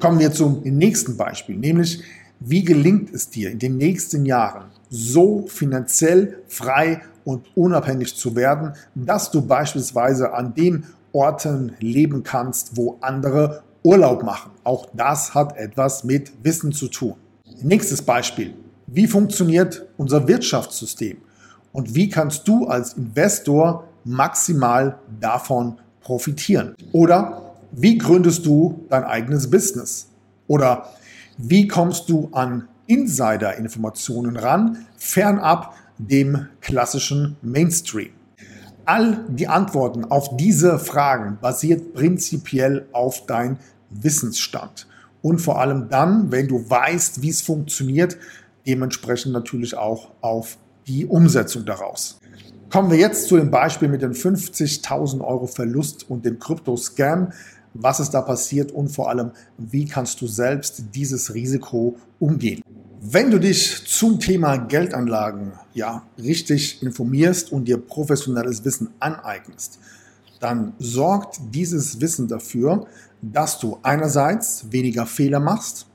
Kommen 0.00 0.18
wir 0.18 0.32
zum 0.32 0.62
nächsten 0.62 1.16
Beispiel, 1.16 1.56
nämlich 1.56 2.02
wie 2.40 2.64
gelingt 2.64 3.12
es 3.12 3.30
dir 3.30 3.50
in 3.50 3.58
den 3.58 3.76
nächsten 3.76 4.26
Jahren 4.26 4.70
so 4.88 5.46
finanziell 5.46 6.38
frei 6.46 7.02
und 7.24 7.46
unabhängig 7.56 8.16
zu 8.16 8.36
werden, 8.36 8.74
dass 8.94 9.30
du 9.30 9.42
beispielsweise 9.42 10.34
an 10.34 10.54
den 10.54 10.84
Orten 11.14 11.76
leben 11.78 12.22
kannst, 12.24 12.76
wo 12.76 12.98
andere 13.00 13.62
Urlaub 13.82 14.22
machen. 14.22 14.50
Auch 14.64 14.88
das 14.92 15.34
hat 15.34 15.56
etwas 15.56 16.04
mit 16.04 16.32
Wissen 16.42 16.72
zu 16.72 16.88
tun. 16.88 17.14
Nächstes 17.62 18.02
Beispiel. 18.02 18.54
Wie 18.86 19.06
funktioniert 19.06 19.86
unser 19.96 20.26
Wirtschaftssystem? 20.26 21.18
Und 21.72 21.94
wie 21.94 22.08
kannst 22.08 22.46
du 22.48 22.66
als 22.66 22.94
Investor 22.94 23.88
maximal 24.04 24.98
davon 25.20 25.78
profitieren? 26.00 26.74
Oder 26.92 27.54
wie 27.72 27.96
gründest 27.98 28.44
du 28.44 28.84
dein 28.88 29.04
eigenes 29.04 29.50
Business? 29.50 30.08
Oder 30.46 30.88
wie 31.38 31.66
kommst 31.66 32.08
du 32.08 32.28
an 32.32 32.68
Insider-Informationen 32.86 34.36
ran, 34.36 34.86
fernab 34.96 35.74
dem 35.98 36.46
klassischen 36.60 37.36
Mainstream? 37.42 38.10
All 38.86 39.24
die 39.28 39.48
Antworten 39.48 40.04
auf 40.04 40.36
diese 40.36 40.78
Fragen 40.78 41.38
basiert 41.40 41.94
prinzipiell 41.94 42.86
auf 42.92 43.24
dein 43.26 43.58
Wissensstand. 43.88 44.86
Und 45.22 45.38
vor 45.38 45.58
allem 45.58 45.88
dann, 45.88 46.30
wenn 46.30 46.48
du 46.48 46.68
weißt, 46.68 47.22
wie 47.22 47.30
es 47.30 47.40
funktioniert, 47.40 48.18
dementsprechend 48.66 49.32
natürlich 49.32 49.74
auch 49.76 50.10
auf 50.20 50.58
die 50.86 51.06
Umsetzung 51.06 51.64
daraus. 51.64 52.18
Kommen 52.68 52.90
wir 52.90 52.98
jetzt 52.98 53.28
zu 53.28 53.36
dem 53.38 53.50
Beispiel 53.50 53.88
mit 53.88 54.02
dem 54.02 54.12
50.000 54.12 55.22
Euro 55.22 55.46
Verlust 55.46 56.10
und 56.10 56.26
dem 56.26 56.38
Krypto-Scam. 56.38 57.32
Was 57.72 58.00
ist 58.00 58.10
da 58.10 58.20
passiert 58.20 58.70
und 58.70 58.88
vor 58.88 59.08
allem, 59.08 59.30
wie 59.56 59.86
kannst 59.86 60.20
du 60.20 60.26
selbst 60.26 60.84
dieses 60.94 61.32
Risiko 61.32 61.96
umgehen? 62.18 62.62
Wenn 63.06 63.30
du 63.30 63.38
dich 63.38 63.84
zum 63.86 64.18
Thema 64.18 64.56
Geldanlagen 64.56 65.52
ja 65.74 66.06
richtig 66.16 66.82
informierst 66.82 67.52
und 67.52 67.66
dir 67.66 67.76
professionelles 67.76 68.64
Wissen 68.64 68.94
aneignest, 68.98 69.78
dann 70.40 70.72
sorgt 70.78 71.38
dieses 71.52 72.00
Wissen 72.00 72.28
dafür, 72.28 72.86
dass 73.20 73.58
du 73.58 73.78
einerseits 73.82 74.72
weniger 74.72 75.04
Fehler 75.04 75.38
machst, 75.38 75.86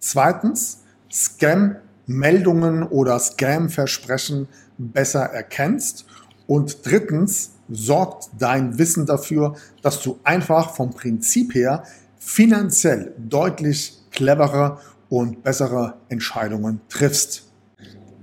zweitens 0.00 0.82
Scam-Meldungen 1.10 2.82
oder 2.82 3.18
Scam-Versprechen 3.18 4.46
besser 4.76 5.22
erkennst 5.22 6.04
und 6.46 6.84
drittens 6.84 7.52
sorgt 7.70 8.28
dein 8.38 8.78
Wissen 8.78 9.06
dafür, 9.06 9.56
dass 9.80 10.02
du 10.02 10.18
einfach 10.24 10.76
vom 10.76 10.90
Prinzip 10.90 11.54
her 11.54 11.84
finanziell 12.18 13.14
deutlich 13.16 13.94
cleverer 14.10 14.78
und 15.10 15.42
bessere 15.42 15.94
Entscheidungen 16.08 16.80
triffst. 16.88 17.42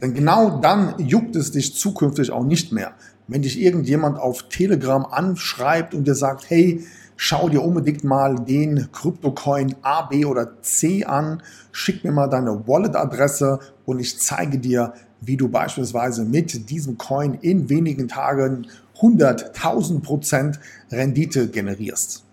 Denn 0.02 0.16
genau 0.16 0.60
dann 0.60 0.96
juckt 0.98 1.36
es 1.36 1.52
dich 1.52 1.76
zukünftig 1.76 2.32
auch 2.32 2.44
nicht 2.44 2.72
mehr. 2.72 2.94
Wenn 3.28 3.42
dich 3.42 3.60
irgendjemand 3.60 4.18
auf 4.18 4.50
Telegram 4.50 5.06
anschreibt 5.06 5.94
und 5.94 6.08
dir 6.08 6.16
sagt, 6.16 6.50
hey, 6.50 6.86
schau 7.18 7.50
dir 7.50 7.62
unbedingt 7.62 8.04
mal 8.04 8.36
den 8.36 8.90
Kryptocoin 8.92 9.76
A, 9.82 10.04
B 10.04 10.24
oder 10.24 10.62
C 10.62 11.04
an, 11.04 11.44
schick 11.72 12.04
mir 12.04 12.12
mal 12.12 12.28
deine 12.28 12.68
Wallet-Adresse 12.68 13.60
und 13.86 14.00
ich 14.00 14.20
zeige 14.20 14.60
dir, 14.60 14.94
wie 15.20 15.36
du 15.36 15.50
beispielsweise 15.50 16.24
mit 16.24 16.70
diesem 16.70 16.98
Coin 16.98 17.34
in 17.42 17.70
wenigen 17.70 18.08
Tagen 18.08 18.68
100.000 19.00 20.02
Prozent 20.02 20.60
Rendite 20.92 21.50
generierst. 21.50 22.27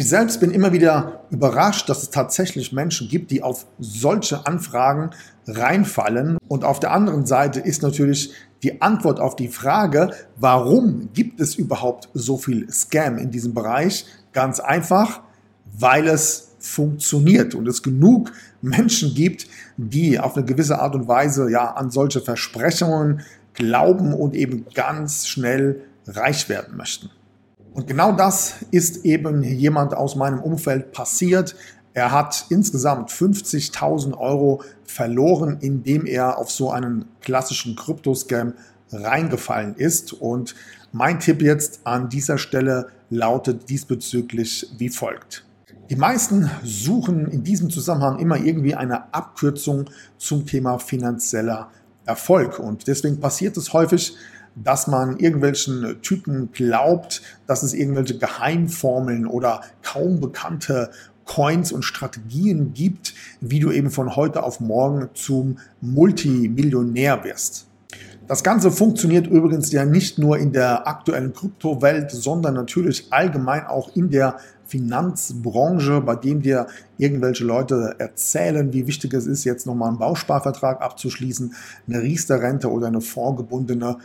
Ich 0.00 0.08
selbst 0.08 0.40
bin 0.40 0.50
immer 0.50 0.72
wieder 0.72 1.24
überrascht, 1.28 1.90
dass 1.90 2.02
es 2.02 2.08
tatsächlich 2.08 2.72
Menschen 2.72 3.06
gibt, 3.06 3.30
die 3.30 3.42
auf 3.42 3.66
solche 3.78 4.46
Anfragen 4.46 5.10
reinfallen. 5.46 6.38
Und 6.48 6.64
auf 6.64 6.80
der 6.80 6.92
anderen 6.92 7.26
Seite 7.26 7.60
ist 7.60 7.82
natürlich 7.82 8.32
die 8.62 8.80
Antwort 8.80 9.20
auf 9.20 9.36
die 9.36 9.48
Frage, 9.48 10.12
warum 10.36 11.10
gibt 11.12 11.38
es 11.38 11.54
überhaupt 11.54 12.08
so 12.14 12.38
viel 12.38 12.66
Scam 12.72 13.18
in 13.18 13.30
diesem 13.30 13.52
Bereich? 13.52 14.06
Ganz 14.32 14.58
einfach, 14.58 15.20
weil 15.78 16.08
es 16.08 16.52
funktioniert 16.60 17.54
und 17.54 17.68
es 17.68 17.82
genug 17.82 18.32
Menschen 18.62 19.14
gibt, 19.14 19.48
die 19.76 20.18
auf 20.18 20.34
eine 20.34 20.46
gewisse 20.46 20.78
Art 20.78 20.94
und 20.94 21.08
Weise 21.08 21.50
ja 21.50 21.72
an 21.74 21.90
solche 21.90 22.22
Versprechungen 22.22 23.20
glauben 23.52 24.14
und 24.14 24.34
eben 24.34 24.64
ganz 24.72 25.26
schnell 25.26 25.82
reich 26.06 26.48
werden 26.48 26.78
möchten. 26.78 27.10
Und 27.72 27.86
genau 27.86 28.12
das 28.12 28.56
ist 28.70 29.04
eben 29.04 29.42
jemand 29.42 29.94
aus 29.94 30.16
meinem 30.16 30.40
Umfeld 30.40 30.92
passiert. 30.92 31.54
Er 31.94 32.12
hat 32.12 32.46
insgesamt 32.50 33.10
50.000 33.10 34.16
Euro 34.16 34.62
verloren, 34.84 35.58
indem 35.60 36.06
er 36.06 36.38
auf 36.38 36.50
so 36.50 36.70
einen 36.70 37.06
klassischen 37.20 37.76
Kryptoscam 37.76 38.54
reingefallen 38.92 39.74
ist. 39.76 40.12
Und 40.12 40.54
mein 40.92 41.20
Tipp 41.20 41.42
jetzt 41.42 41.80
an 41.84 42.08
dieser 42.08 42.38
Stelle 42.38 42.88
lautet 43.10 43.68
diesbezüglich 43.68 44.68
wie 44.78 44.88
folgt. 44.88 45.44
Die 45.90 45.96
meisten 45.96 46.48
suchen 46.62 47.26
in 47.26 47.42
diesem 47.42 47.70
Zusammenhang 47.70 48.20
immer 48.20 48.36
irgendwie 48.36 48.76
eine 48.76 49.12
Abkürzung 49.12 49.90
zum 50.18 50.46
Thema 50.46 50.78
finanzieller 50.78 51.70
Erfolg. 52.06 52.60
Und 52.60 52.86
deswegen 52.86 53.18
passiert 53.20 53.56
es 53.56 53.72
häufig, 53.72 54.14
dass 54.54 54.86
man 54.86 55.18
irgendwelchen 55.18 56.00
Typen 56.02 56.52
glaubt, 56.52 57.22
dass 57.46 57.62
es 57.62 57.74
irgendwelche 57.74 58.18
Geheimformeln 58.18 59.26
oder 59.26 59.62
kaum 59.82 60.20
bekannte 60.20 60.90
Coins 61.24 61.70
und 61.70 61.84
Strategien 61.84 62.72
gibt, 62.74 63.14
wie 63.40 63.60
du 63.60 63.70
eben 63.70 63.90
von 63.90 64.16
heute 64.16 64.42
auf 64.42 64.60
morgen 64.60 65.10
zum 65.14 65.58
Multimillionär 65.80 67.22
wirst. 67.22 67.66
Das 68.26 68.44
Ganze 68.44 68.70
funktioniert 68.70 69.26
übrigens 69.26 69.72
ja 69.72 69.84
nicht 69.84 70.18
nur 70.18 70.38
in 70.38 70.52
der 70.52 70.86
aktuellen 70.86 71.32
Kryptowelt, 71.32 72.12
sondern 72.12 72.54
natürlich 72.54 73.12
allgemein 73.12 73.66
auch 73.66 73.94
in 73.96 74.10
der 74.10 74.36
Finanzbranche, 74.66 76.00
bei 76.00 76.14
dem 76.14 76.40
dir 76.40 76.68
irgendwelche 76.96 77.42
Leute 77.42 77.96
erzählen, 77.98 78.72
wie 78.72 78.86
wichtig 78.86 79.12
es 79.14 79.26
ist, 79.26 79.42
jetzt 79.42 79.66
nochmal 79.66 79.88
einen 79.88 79.98
Bausparvertrag 79.98 80.80
abzuschließen, 80.80 81.54
eine 81.88 82.02
Riester-Rente 82.02 82.70
oder 82.70 82.86
eine 82.86 83.00
vorgebundene 83.00 83.96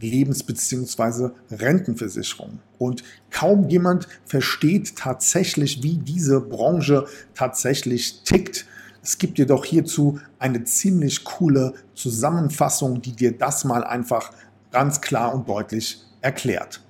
Lebens- 0.00 0.42
bzw. 0.42 1.30
Rentenversicherung. 1.50 2.60
Und 2.78 3.04
kaum 3.30 3.68
jemand 3.68 4.08
versteht 4.26 4.96
tatsächlich, 4.96 5.82
wie 5.82 5.96
diese 5.96 6.40
Branche 6.40 7.06
tatsächlich 7.34 8.22
tickt. 8.24 8.66
Es 9.02 9.18
gibt 9.18 9.38
jedoch 9.38 9.64
hierzu 9.64 10.18
eine 10.38 10.64
ziemlich 10.64 11.24
coole 11.24 11.74
Zusammenfassung, 11.94 13.02
die 13.02 13.12
dir 13.12 13.36
das 13.36 13.64
mal 13.64 13.84
einfach 13.84 14.32
ganz 14.70 15.00
klar 15.00 15.34
und 15.34 15.48
deutlich 15.48 16.02
erklärt. 16.20 16.80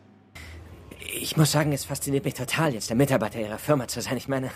Ich 1.21 1.37
muss 1.37 1.53
sagen, 1.53 1.73
es 1.73 1.85
fasziniert 1.85 2.25
mich 2.25 2.35
total, 2.35 2.75
jetzt 2.75 2.89
der 2.89 2.97
Mitarbeiter 2.97 3.41
Ihrer 3.41 3.59
Firma 3.59 3.87
zu 3.87 4.01
sein. 4.01 4.17
Ich 4.17 4.27
meine, 4.27 4.51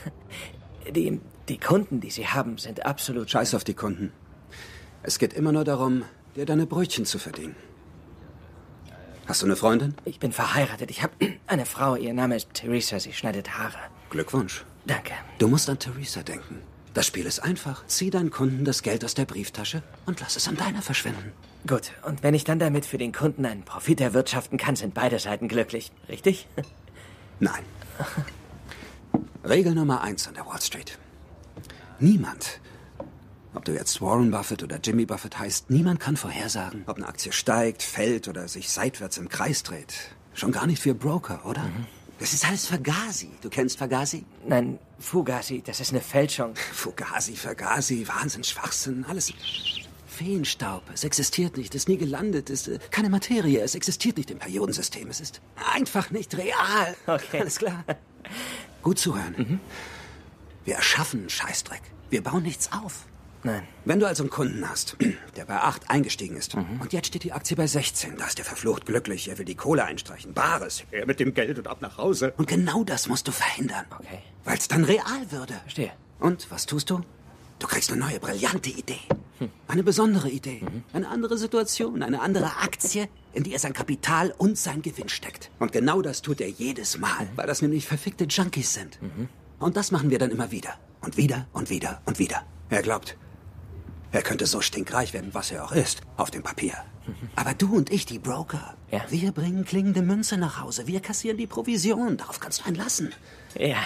die, 0.94 1.20
die 1.48 1.58
Kunden, 1.58 2.00
die 2.00 2.10
Sie 2.10 2.26
haben, 2.26 2.58
sind 2.58 2.86
absolut... 2.86 3.30
Scheiß 3.30 3.54
auf 3.54 3.64
die 3.64 3.74
Kunden. 3.74 4.12
Es 5.02 5.18
geht 5.18 5.32
immer 5.32 5.52
nur 5.52 5.64
darum, 5.64 6.04
dir 6.34 6.46
deine 6.46 6.66
Brötchen 6.66 7.04
zu 7.04 7.18
verdienen. 7.18 7.54
Hast 9.28 9.42
du 9.42 9.46
eine 9.46 9.56
Freundin? 9.56 9.94
Ich 10.06 10.18
bin 10.20 10.32
verheiratet. 10.32 10.90
Ich 10.90 11.02
habe 11.02 11.12
eine 11.46 11.66
Frau. 11.66 11.96
Ihr 11.96 12.14
Name 12.14 12.34
ist 12.34 12.54
Theresa. 12.54 12.98
Sie 12.98 13.12
schneidet 13.12 13.58
Haare. 13.58 13.78
Glückwunsch. 14.08 14.64
Danke. 14.86 15.12
Du 15.38 15.48
musst 15.48 15.68
an 15.68 15.78
Theresa 15.78 16.22
denken. 16.22 16.62
Das 16.94 17.06
Spiel 17.06 17.26
ist 17.26 17.40
einfach. 17.40 17.86
Zieh 17.86 18.08
deinen 18.08 18.30
Kunden 18.30 18.64
das 18.64 18.82
Geld 18.82 19.04
aus 19.04 19.12
der 19.12 19.26
Brieftasche 19.26 19.82
und 20.06 20.20
lass 20.20 20.36
es 20.36 20.48
an 20.48 20.56
deiner 20.56 20.80
verschwinden. 20.80 21.32
Gut, 21.66 21.92
und 22.06 22.22
wenn 22.22 22.32
ich 22.32 22.44
dann 22.44 22.58
damit 22.58 22.86
für 22.86 22.96
den 22.96 23.12
Kunden 23.12 23.44
einen 23.44 23.64
Profit 23.64 24.00
erwirtschaften 24.00 24.56
kann, 24.56 24.76
sind 24.76 24.94
beide 24.94 25.18
Seiten 25.18 25.46
glücklich. 25.48 25.92
Richtig? 26.08 26.48
Nein. 27.38 27.62
Regel 29.44 29.74
Nummer 29.74 30.00
eins 30.00 30.26
an 30.26 30.34
der 30.34 30.46
Wall 30.46 30.60
Street. 30.62 30.98
Niemand, 32.00 32.60
ob 33.54 33.64
du 33.64 33.72
jetzt 33.72 34.00
Warren 34.00 34.30
Buffett 34.30 34.62
oder 34.62 34.78
Jimmy 34.82 35.06
Buffett 35.06 35.38
heißt, 35.38 35.70
niemand 35.70 36.00
kann 36.00 36.16
vorhersagen, 36.16 36.84
ob 36.86 36.96
eine 36.96 37.08
Aktie 37.08 37.32
steigt, 37.32 37.82
fällt 37.82 38.28
oder 38.28 38.48
sich 38.48 38.70
seitwärts 38.70 39.18
im 39.18 39.28
Kreis 39.28 39.62
dreht. 39.62 39.94
Schon 40.34 40.52
gar 40.52 40.66
nicht 40.66 40.82
für 40.82 40.94
Broker, 40.94 41.44
oder? 41.44 41.62
Mhm. 41.62 41.86
Das 42.18 42.32
ist 42.32 42.46
alles 42.46 42.66
Fugazi. 42.66 43.30
Du 43.42 43.48
kennst 43.48 43.78
Fugazi? 43.78 44.24
Nein, 44.46 44.78
Fugazi, 44.98 45.62
das 45.64 45.80
ist 45.80 45.90
eine 45.90 46.00
Fälschung. 46.00 46.54
Fugazi, 46.72 47.36
Fugazi, 47.36 48.06
Wahnsinn, 48.08 48.42
Schwachsinn, 48.44 49.04
alles 49.08 49.32
Feenstaub. 50.06 50.82
Es 50.92 51.04
existiert 51.04 51.56
nicht, 51.56 51.74
es 51.74 51.82
ist 51.82 51.88
nie 51.88 51.96
gelandet, 51.96 52.50
es 52.50 52.66
ist 52.66 52.82
äh, 52.82 52.86
keine 52.90 53.08
Materie, 53.08 53.60
es 53.60 53.76
existiert 53.76 54.16
nicht 54.16 54.30
im 54.32 54.38
Periodensystem. 54.38 55.08
Es 55.08 55.20
ist 55.20 55.40
einfach 55.74 56.10
nicht 56.10 56.36
real. 56.36 56.96
Okay. 57.06 57.40
Alles 57.40 57.58
klar. 57.58 57.84
Gut 58.82 58.98
zuhören. 58.98 59.34
Mhm. 59.36 59.60
Wir 60.64 60.74
erschaffen 60.74 61.20
einen 61.20 61.30
Scheißdreck. 61.30 61.82
Wir 62.10 62.22
bauen 62.22 62.42
nichts 62.42 62.72
auf. 62.72 63.06
Nein. 63.44 63.62
Wenn 63.84 64.00
du 64.00 64.06
also 64.06 64.22
einen 64.22 64.30
Kunden 64.30 64.68
hast, 64.68 64.96
der 65.36 65.44
bei 65.44 65.56
8 65.56 65.90
eingestiegen 65.90 66.36
ist 66.36 66.56
mhm. 66.56 66.80
und 66.80 66.92
jetzt 66.92 67.06
steht 67.06 67.24
die 67.24 67.32
Aktie 67.32 67.56
bei 67.56 67.66
16, 67.66 68.16
da 68.16 68.26
ist 68.26 68.38
der 68.38 68.44
verflucht 68.44 68.86
glücklich, 68.86 69.28
er 69.28 69.38
will 69.38 69.44
die 69.44 69.54
Kohle 69.54 69.84
einstreichen, 69.84 70.34
Bares, 70.34 70.84
er 70.90 71.06
mit 71.06 71.20
dem 71.20 71.34
Geld 71.34 71.58
und 71.58 71.68
ab 71.68 71.80
nach 71.80 71.98
Hause. 71.98 72.32
Und 72.36 72.48
genau 72.48 72.84
das 72.84 73.08
musst 73.08 73.28
du 73.28 73.32
verhindern. 73.32 73.86
Okay. 73.90 74.18
Weil 74.44 74.58
es 74.58 74.68
dann 74.68 74.84
real 74.84 75.30
würde. 75.30 75.54
Verstehe. 75.54 75.92
Und 76.20 76.50
was 76.50 76.66
tust 76.66 76.90
du? 76.90 77.00
Du 77.58 77.66
kriegst 77.66 77.90
eine 77.90 78.00
neue, 78.00 78.20
brillante 78.20 78.70
Idee. 78.70 79.00
Hm. 79.38 79.50
Eine 79.66 79.82
besondere 79.82 80.30
Idee. 80.30 80.60
Mhm. 80.62 80.84
Eine 80.92 81.08
andere 81.08 81.38
Situation, 81.38 82.02
eine 82.02 82.20
andere 82.20 82.56
Aktie, 82.58 83.08
in 83.32 83.42
die 83.42 83.52
er 83.52 83.58
sein 83.58 83.72
Kapital 83.72 84.32
und 84.36 84.58
sein 84.58 84.82
Gewinn 84.82 85.08
steckt. 85.08 85.50
Und 85.58 85.72
genau 85.72 86.02
das 86.02 86.22
tut 86.22 86.40
er 86.40 86.48
jedes 86.48 86.98
Mal, 86.98 87.24
mhm. 87.24 87.36
weil 87.36 87.46
das 87.46 87.62
nämlich 87.62 87.86
verfickte 87.86 88.24
Junkies 88.24 88.74
sind. 88.74 89.00
Mhm. 89.02 89.28
Und 89.58 89.76
das 89.76 89.90
machen 89.90 90.10
wir 90.10 90.18
dann 90.18 90.30
immer 90.30 90.50
wieder. 90.50 90.74
Und 91.00 91.16
wieder 91.16 91.46
und 91.52 91.70
wieder 91.70 92.00
und 92.04 92.18
wieder. 92.18 92.44
Er 92.70 92.82
glaubt, 92.82 93.16
er 94.12 94.22
könnte 94.22 94.46
so 94.46 94.60
stinkreich 94.60 95.12
werden, 95.12 95.30
was 95.32 95.50
er 95.50 95.64
auch 95.64 95.72
ist, 95.72 96.00
auf 96.16 96.30
dem 96.30 96.42
Papier. 96.42 96.74
Aber 97.36 97.54
du 97.54 97.74
und 97.76 97.90
ich, 97.90 98.06
die 98.06 98.18
Broker, 98.18 98.74
ja. 98.90 99.00
wir 99.10 99.32
bringen 99.32 99.64
klingende 99.64 100.02
Münze 100.02 100.36
nach 100.36 100.60
Hause. 100.60 100.86
Wir 100.86 101.00
kassieren 101.00 101.38
die 101.38 101.46
Provision. 101.46 102.16
Darauf 102.16 102.40
kannst 102.40 102.60
du 102.60 102.64
einen 102.66 102.76
lassen. 102.76 103.12
Ja. 103.58 103.76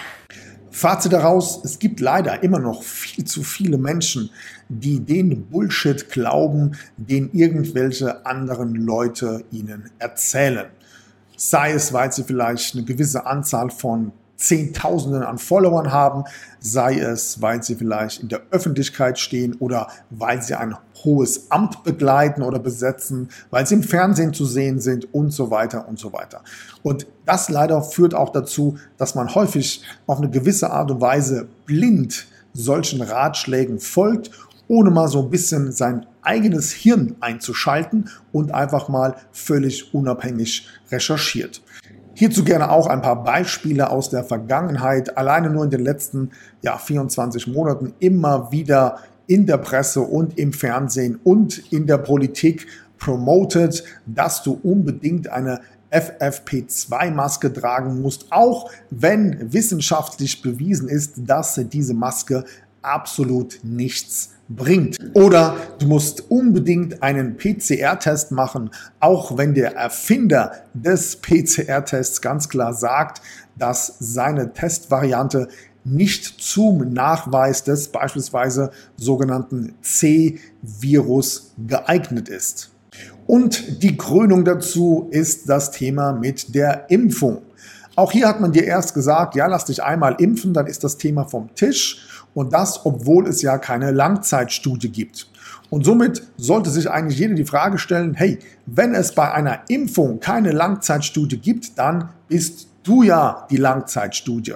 Fazit 0.70 1.12
daraus, 1.12 1.62
es 1.64 1.78
gibt 1.78 2.00
leider 2.00 2.42
immer 2.42 2.58
noch 2.58 2.82
viel 2.82 3.24
zu 3.24 3.42
viele 3.42 3.78
Menschen, 3.78 4.30
die 4.68 5.00
den 5.00 5.46
Bullshit 5.46 6.08
glauben, 6.08 6.76
den 6.96 7.30
irgendwelche 7.32 8.24
anderen 8.24 8.74
Leute 8.74 9.44
ihnen 9.50 9.90
erzählen. 9.98 10.66
Sei 11.36 11.72
es, 11.72 11.92
weil 11.92 12.12
sie 12.12 12.24
vielleicht 12.24 12.74
eine 12.74 12.84
gewisse 12.84 13.26
Anzahl 13.26 13.70
von 13.70 14.12
Zehntausenden 14.36 15.22
an 15.22 15.38
Followern 15.38 15.92
haben, 15.92 16.24
sei 16.58 16.98
es, 16.98 17.40
weil 17.40 17.62
sie 17.62 17.76
vielleicht 17.76 18.22
in 18.22 18.28
der 18.28 18.42
Öffentlichkeit 18.50 19.18
stehen 19.18 19.54
oder 19.60 19.88
weil 20.10 20.42
sie 20.42 20.54
ein 20.54 20.76
hohes 21.04 21.50
Amt 21.50 21.84
begleiten 21.84 22.42
oder 22.42 22.58
besetzen, 22.58 23.28
weil 23.50 23.66
sie 23.66 23.74
im 23.74 23.82
Fernsehen 23.82 24.32
zu 24.32 24.44
sehen 24.44 24.80
sind 24.80 25.12
und 25.14 25.30
so 25.30 25.50
weiter 25.50 25.88
und 25.88 25.98
so 25.98 26.12
weiter. 26.12 26.42
Und 26.82 27.06
das 27.24 27.48
leider 27.48 27.82
führt 27.82 28.14
auch 28.14 28.30
dazu, 28.30 28.78
dass 28.96 29.14
man 29.14 29.34
häufig 29.34 29.84
auf 30.06 30.18
eine 30.18 30.30
gewisse 30.30 30.70
Art 30.70 30.90
und 30.90 31.00
Weise 31.00 31.48
blind 31.66 32.26
solchen 32.54 33.00
Ratschlägen 33.00 33.78
folgt, 33.78 34.30
ohne 34.68 34.90
mal 34.90 35.08
so 35.08 35.22
ein 35.22 35.30
bisschen 35.30 35.72
sein 35.72 36.06
eigenes 36.22 36.70
Hirn 36.70 37.16
einzuschalten 37.20 38.08
und 38.32 38.52
einfach 38.52 38.88
mal 38.88 39.16
völlig 39.32 39.92
unabhängig 39.94 40.68
recherchiert. 40.90 41.62
Hierzu 42.14 42.44
gerne 42.44 42.70
auch 42.70 42.86
ein 42.86 43.02
paar 43.02 43.24
Beispiele 43.24 43.90
aus 43.90 44.10
der 44.10 44.24
Vergangenheit. 44.24 45.16
Alleine 45.16 45.50
nur 45.50 45.64
in 45.64 45.70
den 45.70 45.82
letzten 45.82 46.30
ja, 46.60 46.76
24 46.76 47.46
Monaten 47.46 47.94
immer 48.00 48.52
wieder 48.52 48.98
in 49.26 49.46
der 49.46 49.58
Presse 49.58 50.00
und 50.00 50.38
im 50.38 50.52
Fernsehen 50.52 51.18
und 51.24 51.72
in 51.72 51.86
der 51.86 51.98
Politik 51.98 52.66
promoted, 52.98 53.82
dass 54.06 54.42
du 54.42 54.58
unbedingt 54.62 55.28
eine 55.28 55.60
FFP2-Maske 55.90 57.52
tragen 57.52 58.00
musst, 58.00 58.26
auch 58.30 58.70
wenn 58.90 59.52
wissenschaftlich 59.52 60.42
bewiesen 60.42 60.88
ist, 60.88 61.14
dass 61.16 61.60
diese 61.70 61.94
Maske 61.94 62.44
absolut 62.82 63.60
nichts 63.62 64.30
bringt. 64.56 64.98
Oder 65.14 65.56
du 65.78 65.86
musst 65.86 66.30
unbedingt 66.30 67.02
einen 67.02 67.36
PCR-Test 67.36 68.32
machen, 68.32 68.70
auch 69.00 69.36
wenn 69.36 69.54
der 69.54 69.76
Erfinder 69.76 70.52
des 70.74 71.16
PCR-Tests 71.16 72.20
ganz 72.20 72.48
klar 72.48 72.74
sagt, 72.74 73.22
dass 73.58 73.96
seine 73.98 74.52
Testvariante 74.52 75.48
nicht 75.84 76.40
zum 76.40 76.92
Nachweis 76.92 77.64
des 77.64 77.88
beispielsweise 77.88 78.70
sogenannten 78.96 79.74
C-Virus 79.82 81.54
geeignet 81.66 82.28
ist. 82.28 82.70
Und 83.26 83.82
die 83.82 83.96
Krönung 83.96 84.44
dazu 84.44 85.08
ist 85.10 85.48
das 85.48 85.70
Thema 85.70 86.12
mit 86.12 86.54
der 86.54 86.90
Impfung. 86.90 87.42
Auch 87.94 88.12
hier 88.12 88.26
hat 88.26 88.40
man 88.40 88.52
dir 88.52 88.64
erst 88.64 88.94
gesagt, 88.94 89.34
ja, 89.34 89.46
lass 89.46 89.66
dich 89.66 89.82
einmal 89.82 90.16
impfen, 90.18 90.54
dann 90.54 90.66
ist 90.66 90.82
das 90.82 90.96
Thema 90.96 91.24
vom 91.24 91.54
Tisch. 91.54 92.21
Und 92.34 92.52
das, 92.52 92.84
obwohl 92.86 93.26
es 93.26 93.42
ja 93.42 93.58
keine 93.58 93.90
Langzeitstudie 93.90 94.90
gibt. 94.90 95.28
Und 95.70 95.84
somit 95.84 96.22
sollte 96.36 96.70
sich 96.70 96.90
eigentlich 96.90 97.18
jeder 97.18 97.34
die 97.34 97.44
Frage 97.44 97.78
stellen, 97.78 98.14
hey, 98.14 98.38
wenn 98.66 98.94
es 98.94 99.14
bei 99.14 99.32
einer 99.32 99.60
Impfung 99.68 100.20
keine 100.20 100.52
Langzeitstudie 100.52 101.38
gibt, 101.38 101.78
dann 101.78 102.10
bist 102.28 102.68
du 102.82 103.02
ja 103.02 103.46
die 103.50 103.56
Langzeitstudie. 103.56 104.54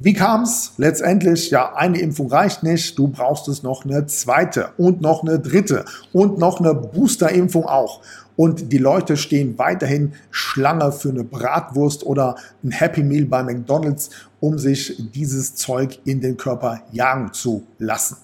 Wie 0.00 0.12
kam 0.12 0.44
es? 0.44 0.74
Letztendlich, 0.76 1.50
ja, 1.50 1.74
eine 1.74 1.98
Impfung 1.98 2.30
reicht 2.30 2.62
nicht. 2.62 2.96
Du 2.96 3.08
brauchst 3.08 3.48
es 3.48 3.64
noch 3.64 3.84
eine 3.84 4.06
zweite 4.06 4.68
und 4.76 5.00
noch 5.00 5.24
eine 5.24 5.40
dritte 5.40 5.84
und 6.12 6.38
noch 6.38 6.60
eine 6.60 6.72
Boosterimpfung 6.72 7.64
auch. 7.66 8.00
Und 8.36 8.70
die 8.72 8.78
Leute 8.78 9.16
stehen 9.16 9.58
weiterhin 9.58 10.12
Schlange 10.30 10.92
für 10.92 11.08
eine 11.08 11.24
Bratwurst 11.24 12.06
oder 12.06 12.36
ein 12.62 12.70
Happy 12.70 13.02
Meal 13.02 13.24
bei 13.24 13.42
McDonald's, 13.42 14.10
um 14.38 14.56
sich 14.56 15.02
dieses 15.12 15.56
Zeug 15.56 15.98
in 16.04 16.20
den 16.20 16.36
Körper 16.36 16.80
jagen 16.92 17.32
zu 17.32 17.66
lassen. 17.78 18.18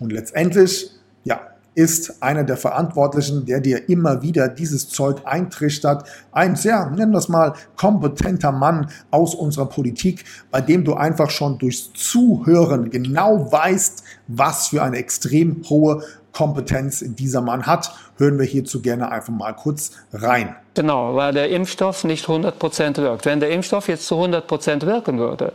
Und 0.00 0.12
letztendlich, 0.12 0.92
ja, 1.24 1.42
ist 1.78 2.24
einer 2.24 2.42
der 2.42 2.56
Verantwortlichen, 2.56 3.46
der 3.46 3.60
dir 3.60 3.88
immer 3.88 4.20
wieder 4.20 4.48
dieses 4.48 4.88
Zeug 4.88 5.22
eintrichtert. 5.24 6.08
Ein 6.32 6.56
sehr, 6.56 6.90
nennen 6.90 7.12
wir 7.12 7.18
es 7.18 7.28
mal, 7.28 7.52
kompetenter 7.76 8.50
Mann 8.50 8.90
aus 9.12 9.36
unserer 9.36 9.66
Politik, 9.66 10.24
bei 10.50 10.60
dem 10.60 10.82
du 10.82 10.94
einfach 10.94 11.30
schon 11.30 11.56
durchs 11.58 11.92
Zuhören 11.92 12.90
genau 12.90 13.52
weißt, 13.52 14.02
was 14.26 14.66
für 14.66 14.82
eine 14.82 14.96
extrem 14.96 15.62
hohe 15.70 16.02
Kompetenz 16.32 17.04
dieser 17.06 17.42
Mann 17.42 17.64
hat. 17.64 17.94
Hören 18.16 18.40
wir 18.40 18.46
hierzu 18.46 18.82
gerne 18.82 19.12
einfach 19.12 19.32
mal 19.32 19.52
kurz 19.52 19.92
rein. 20.12 20.56
Genau, 20.78 21.16
weil 21.16 21.32
der 21.32 21.48
Impfstoff 21.48 22.04
nicht 22.04 22.26
100% 22.26 22.98
wirkt. 22.98 23.26
Wenn 23.26 23.40
der 23.40 23.50
Impfstoff 23.50 23.88
jetzt 23.88 24.06
zu 24.06 24.14
100% 24.14 24.86
wirken 24.86 25.18
würde, 25.18 25.52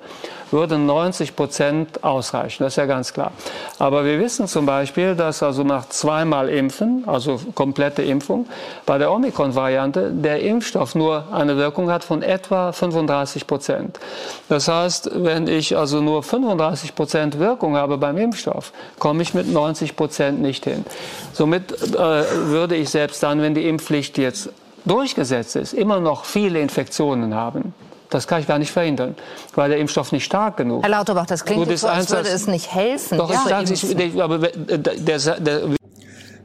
würden 0.52 0.86
90% 0.86 2.02
ausreichen, 2.02 2.62
das 2.62 2.74
ist 2.74 2.76
ja 2.76 2.86
ganz 2.86 3.14
klar. 3.14 3.32
Aber 3.80 4.04
wir 4.04 4.20
wissen 4.20 4.50
zum 4.50 4.66
Beispiel, 4.66 5.16
dass 5.16 5.42
also 5.42 5.64
nach 5.64 5.88
zweimal 5.88 6.50
Impfen, 6.50 7.06
also 7.08 7.40
komplette 7.56 8.02
Impfung, 8.02 8.48
bei 8.86 8.98
der 8.98 9.14
Omikron-Variante 9.14 10.12
der 10.12 10.42
Impfstoff 10.42 10.94
nur 10.94 11.24
eine 11.32 11.56
Wirkung 11.56 11.90
hat 11.90 12.04
von 12.04 12.22
etwa 12.22 12.72
35%. 12.72 13.92
Das 14.50 14.68
heißt, 14.68 15.10
wenn 15.14 15.48
ich 15.48 15.78
also 15.78 16.02
nur 16.02 16.24
35% 16.24 17.40
Wirkung 17.40 17.78
habe 17.78 17.98
beim 17.98 18.18
Impfstoff, 18.18 18.74
komme 19.00 19.24
ich 19.24 19.34
mit 19.34 19.48
90% 19.48 20.32
nicht 20.32 20.66
hin. 20.66 20.84
Somit 21.32 21.72
äh, 21.72 21.96
würde 21.96 22.76
ich 22.76 22.90
selbst 22.90 23.24
dann, 23.24 23.42
wenn 23.42 23.56
die 23.56 23.70
Impfpflicht 23.70 24.18
jetzt 24.18 24.50
durchgesetzt 24.86 25.56
ist, 25.56 25.74
immer 25.74 26.00
noch 26.00 26.26
viele 26.26 26.60
Infektionen 26.60 27.34
haben. 27.34 27.74
Das 28.10 28.28
kann 28.28 28.42
ich 28.42 28.48
gar 28.48 28.60
nicht 28.60 28.72
verhindern, 28.72 29.16
weil 29.56 29.70
der 29.70 29.80
Impfstoff 29.80 30.12
nicht 30.12 30.26
stark 30.26 30.58
genug. 30.58 30.84
Herr 30.84 30.90
Lauterbach, 30.90 31.26
das 31.26 31.44
klingt 31.46 31.76
so, 31.78 31.88
als 31.88 32.12
würde 32.12 32.30
es 32.30 32.46
nicht 32.46 32.74
helfen. 32.74 33.18
Doch, 33.18 33.32
ja, 33.32 33.62
ich 33.62 33.80
sage 33.80 34.24
aber 34.24 34.38
der, 34.38 34.78
der, 34.78 35.40
der 35.40 35.62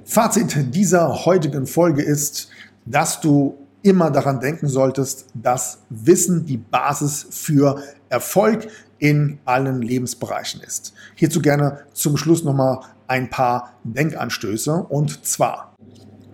Fazit 0.06 0.74
dieser 0.74 1.26
heutigen 1.26 1.66
Folge 1.66 2.02
ist, 2.02 2.48
dass 2.86 3.20
du 3.20 3.58
immer 3.82 4.10
daran 4.10 4.40
denken 4.40 4.68
solltest, 4.68 5.26
dass 5.34 5.80
Wissen 5.90 6.46
die 6.46 6.56
Basis 6.56 7.26
für 7.30 7.82
Erfolg 8.08 8.68
in 8.98 9.38
allen 9.44 9.82
Lebensbereichen 9.82 10.62
ist. 10.62 10.94
Hierzu 11.14 11.40
gerne 11.40 11.80
zum 11.92 12.16
Schluss 12.16 12.42
nochmal 12.42 12.80
ein 13.06 13.30
paar 13.30 13.74
Denkanstöße 13.84 14.72
und 14.72 15.24
zwar 15.26 15.67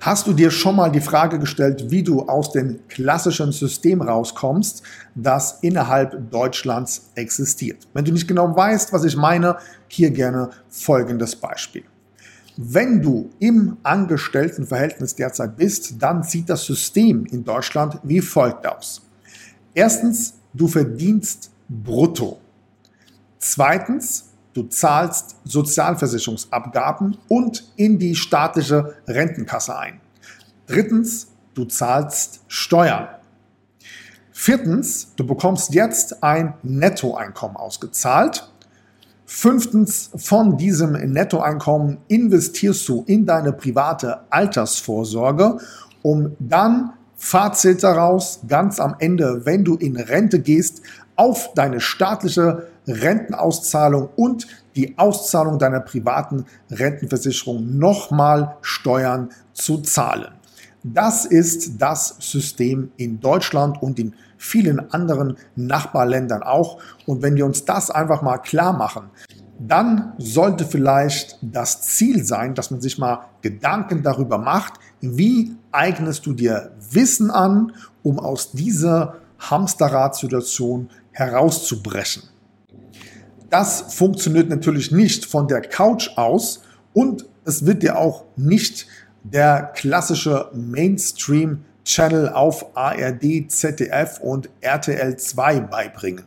Hast 0.04 0.26
du 0.26 0.34
dir 0.34 0.50
schon 0.50 0.76
mal 0.76 0.90
die 0.92 1.00
Frage 1.00 1.38
gestellt, 1.38 1.90
wie 1.90 2.02
du 2.02 2.24
aus 2.28 2.52
dem 2.52 2.78
klassischen 2.88 3.52
System 3.52 4.02
rauskommst, 4.02 4.82
das 5.14 5.60
innerhalb 5.62 6.30
Deutschlands 6.30 7.10
existiert? 7.14 7.88
Wenn 7.94 8.04
du 8.04 8.12
nicht 8.12 8.28
genau 8.28 8.54
weißt, 8.54 8.92
was 8.92 9.04
ich 9.04 9.16
meine, 9.16 9.56
hier 9.88 10.10
gerne 10.10 10.50
folgendes 10.68 11.34
Beispiel. 11.34 11.84
Wenn 12.58 13.00
du 13.00 13.30
im 13.38 13.78
Angestelltenverhältnis 13.82 15.14
derzeit 15.14 15.56
bist, 15.56 15.94
dann 15.98 16.22
sieht 16.22 16.50
das 16.50 16.66
System 16.66 17.24
in 17.24 17.42
Deutschland 17.42 17.98
wie 18.02 18.20
folgt 18.20 18.66
aus. 18.66 19.00
Erstens, 19.72 20.34
du 20.52 20.68
verdienst 20.68 21.50
brutto. 21.66 22.40
Zweitens, 23.38 24.33
Du 24.54 24.62
zahlst 24.62 25.36
Sozialversicherungsabgaben 25.44 27.18
und 27.28 27.72
in 27.74 27.98
die 27.98 28.14
staatliche 28.14 28.94
Rentenkasse 29.06 29.76
ein. 29.76 30.00
Drittens, 30.66 31.26
du 31.54 31.64
zahlst 31.64 32.40
Steuern. 32.46 33.08
Viertens, 34.30 35.12
du 35.16 35.26
bekommst 35.26 35.74
jetzt 35.74 36.22
ein 36.22 36.54
Nettoeinkommen 36.62 37.56
ausgezahlt. 37.56 38.48
Fünftens, 39.26 40.10
von 40.16 40.56
diesem 40.56 40.92
Nettoeinkommen 40.92 41.98
investierst 42.08 42.88
du 42.88 43.02
in 43.06 43.26
deine 43.26 43.52
private 43.52 44.20
Altersvorsorge, 44.30 45.58
um 46.02 46.36
dann 46.38 46.92
Fazit 47.16 47.82
daraus 47.82 48.40
ganz 48.46 48.78
am 48.78 48.96
Ende, 48.98 49.46
wenn 49.46 49.64
du 49.64 49.76
in 49.76 49.96
Rente 49.96 50.40
gehst, 50.40 50.82
auf 51.16 51.54
deine 51.54 51.80
staatliche 51.80 52.68
Rentenauszahlung 52.86 54.08
und 54.16 54.46
die 54.76 54.98
Auszahlung 54.98 55.58
deiner 55.58 55.80
privaten 55.80 56.46
Rentenversicherung 56.70 57.78
nochmal 57.78 58.56
Steuern 58.62 59.30
zu 59.52 59.78
zahlen. 59.78 60.32
Das 60.82 61.24
ist 61.24 61.80
das 61.80 62.16
System 62.20 62.90
in 62.98 63.18
Deutschland 63.18 63.82
und 63.82 63.98
in 63.98 64.14
vielen 64.36 64.92
anderen 64.92 65.38
Nachbarländern 65.56 66.42
auch. 66.42 66.78
Und 67.06 67.22
wenn 67.22 67.36
wir 67.36 67.46
uns 67.46 67.64
das 67.64 67.90
einfach 67.90 68.20
mal 68.20 68.36
klar 68.38 68.74
machen, 68.74 69.08
dann 69.58 70.12
sollte 70.18 70.66
vielleicht 70.66 71.38
das 71.40 71.80
Ziel 71.82 72.22
sein, 72.24 72.54
dass 72.54 72.70
man 72.70 72.82
sich 72.82 72.98
mal 72.98 73.20
Gedanken 73.40 74.02
darüber 74.02 74.36
macht, 74.36 74.74
wie 75.00 75.56
eignest 75.72 76.26
du 76.26 76.34
dir 76.34 76.72
Wissen 76.90 77.30
an, 77.30 77.72
um 78.02 78.18
aus 78.18 78.52
dieser 78.52 79.14
Hamsterrad-Situation 79.38 80.90
herauszubrechen. 81.12 82.24
Das 83.56 83.94
funktioniert 83.94 84.48
natürlich 84.48 84.90
nicht 84.90 85.26
von 85.26 85.46
der 85.46 85.60
Couch 85.60 86.10
aus 86.16 86.62
und 86.92 87.26
es 87.44 87.64
wird 87.64 87.84
dir 87.84 87.96
auch 87.96 88.24
nicht 88.34 88.88
der 89.22 89.70
klassische 89.76 90.50
Mainstream-Channel 90.54 92.30
auf 92.30 92.76
ARD, 92.76 93.48
ZDF 93.48 94.18
und 94.18 94.50
RTL 94.60 95.16
2 95.16 95.60
beibringen. 95.60 96.24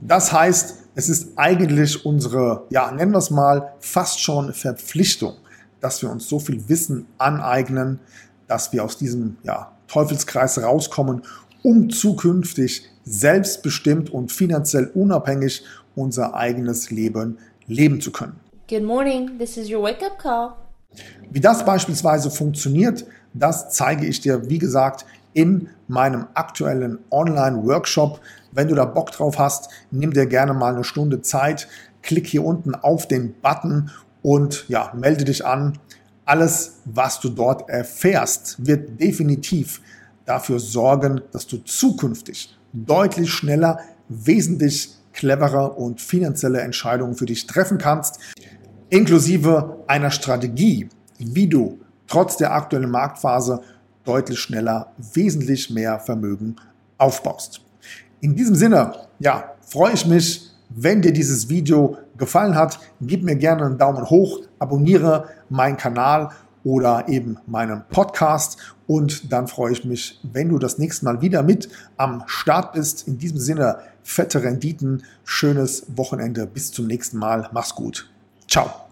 Das 0.00 0.32
heißt, 0.32 0.78
es 0.96 1.08
ist 1.08 1.28
eigentlich 1.36 2.04
unsere, 2.04 2.64
ja, 2.70 2.90
nennen 2.90 3.12
wir 3.12 3.18
es 3.18 3.30
mal, 3.30 3.74
fast 3.78 4.20
schon 4.20 4.52
Verpflichtung, 4.52 5.36
dass 5.78 6.02
wir 6.02 6.10
uns 6.10 6.28
so 6.28 6.40
viel 6.40 6.68
Wissen 6.68 7.06
aneignen, 7.18 8.00
dass 8.48 8.72
wir 8.72 8.82
aus 8.82 8.98
diesem 8.98 9.36
ja, 9.44 9.70
Teufelskreis 9.86 10.60
rauskommen, 10.60 11.22
um 11.62 11.90
zukünftig 11.90 12.88
selbstbestimmt 13.04 14.10
und 14.10 14.32
finanziell 14.32 14.90
unabhängig 14.94 15.64
unser 15.94 16.34
eigenes 16.34 16.90
Leben 16.90 17.38
leben 17.66 18.00
zu 18.00 18.12
können. 18.12 18.36
Good 18.68 18.84
morning, 18.84 19.38
this 19.38 19.56
is 19.56 19.70
your 19.70 19.82
wake-up 19.82 20.18
call. 20.18 20.54
Wie 21.30 21.40
das 21.40 21.64
beispielsweise 21.64 22.30
funktioniert, 22.30 23.06
das 23.34 23.70
zeige 23.70 24.06
ich 24.06 24.20
dir, 24.20 24.48
wie 24.48 24.58
gesagt, 24.58 25.06
in 25.32 25.68
meinem 25.88 26.26
aktuellen 26.34 26.98
Online-Workshop. 27.10 28.20
Wenn 28.52 28.68
du 28.68 28.74
da 28.74 28.84
Bock 28.84 29.10
drauf 29.12 29.38
hast, 29.38 29.70
nimm 29.90 30.12
dir 30.12 30.26
gerne 30.26 30.52
mal 30.52 30.74
eine 30.74 30.84
Stunde 30.84 31.22
Zeit, 31.22 31.68
klick 32.02 32.26
hier 32.26 32.44
unten 32.44 32.74
auf 32.74 33.08
den 33.08 33.34
Button 33.40 33.90
und 34.22 34.68
ja, 34.68 34.92
melde 34.94 35.24
dich 35.24 35.46
an. 35.46 35.78
Alles, 36.24 36.80
was 36.84 37.20
du 37.20 37.30
dort 37.30 37.68
erfährst, 37.68 38.64
wird 38.64 39.00
definitiv 39.00 39.80
dafür 40.24 40.58
sorgen, 40.58 41.20
dass 41.32 41.46
du 41.46 41.58
zukünftig 41.58 42.56
deutlich 42.72 43.30
schneller, 43.30 43.78
wesentlich 44.08 44.96
cleverer 45.12 45.76
und 45.78 46.00
finanzielle 46.00 46.60
Entscheidungen 46.60 47.14
für 47.14 47.26
dich 47.26 47.46
treffen 47.46 47.78
kannst, 47.78 48.18
inklusive 48.88 49.84
einer 49.86 50.10
Strategie, 50.10 50.88
wie 51.18 51.46
du 51.46 51.80
trotz 52.06 52.36
der 52.36 52.52
aktuellen 52.52 52.90
Marktphase 52.90 53.60
deutlich 54.04 54.38
schneller 54.38 54.92
wesentlich 55.14 55.70
mehr 55.70 55.98
Vermögen 55.98 56.56
aufbaust. 56.98 57.60
In 58.20 58.34
diesem 58.36 58.54
Sinne, 58.54 58.92
ja, 59.18 59.52
freue 59.66 59.94
ich 59.94 60.06
mich, 60.06 60.50
wenn 60.68 61.02
dir 61.02 61.12
dieses 61.12 61.48
Video 61.48 61.98
gefallen 62.16 62.54
hat, 62.54 62.78
gib 63.00 63.22
mir 63.22 63.36
gerne 63.36 63.66
einen 63.66 63.78
Daumen 63.78 64.08
hoch, 64.08 64.40
abonniere 64.58 65.28
meinen 65.48 65.76
Kanal 65.76 66.30
oder 66.64 67.08
eben 67.08 67.38
meinen 67.46 67.82
Podcast. 67.90 68.58
Und 68.92 69.32
dann 69.32 69.48
freue 69.48 69.72
ich 69.72 69.86
mich, 69.86 70.20
wenn 70.22 70.50
du 70.50 70.58
das 70.58 70.76
nächste 70.76 71.06
Mal 71.06 71.22
wieder 71.22 71.42
mit 71.42 71.70
am 71.96 72.24
Start 72.26 72.74
bist. 72.74 73.08
In 73.08 73.16
diesem 73.16 73.38
Sinne, 73.38 73.78
fette 74.02 74.42
Renditen, 74.42 75.04
schönes 75.24 75.86
Wochenende. 75.96 76.46
Bis 76.46 76.72
zum 76.72 76.88
nächsten 76.88 77.16
Mal. 77.16 77.48
Mach's 77.54 77.74
gut. 77.74 78.10
Ciao. 78.46 78.91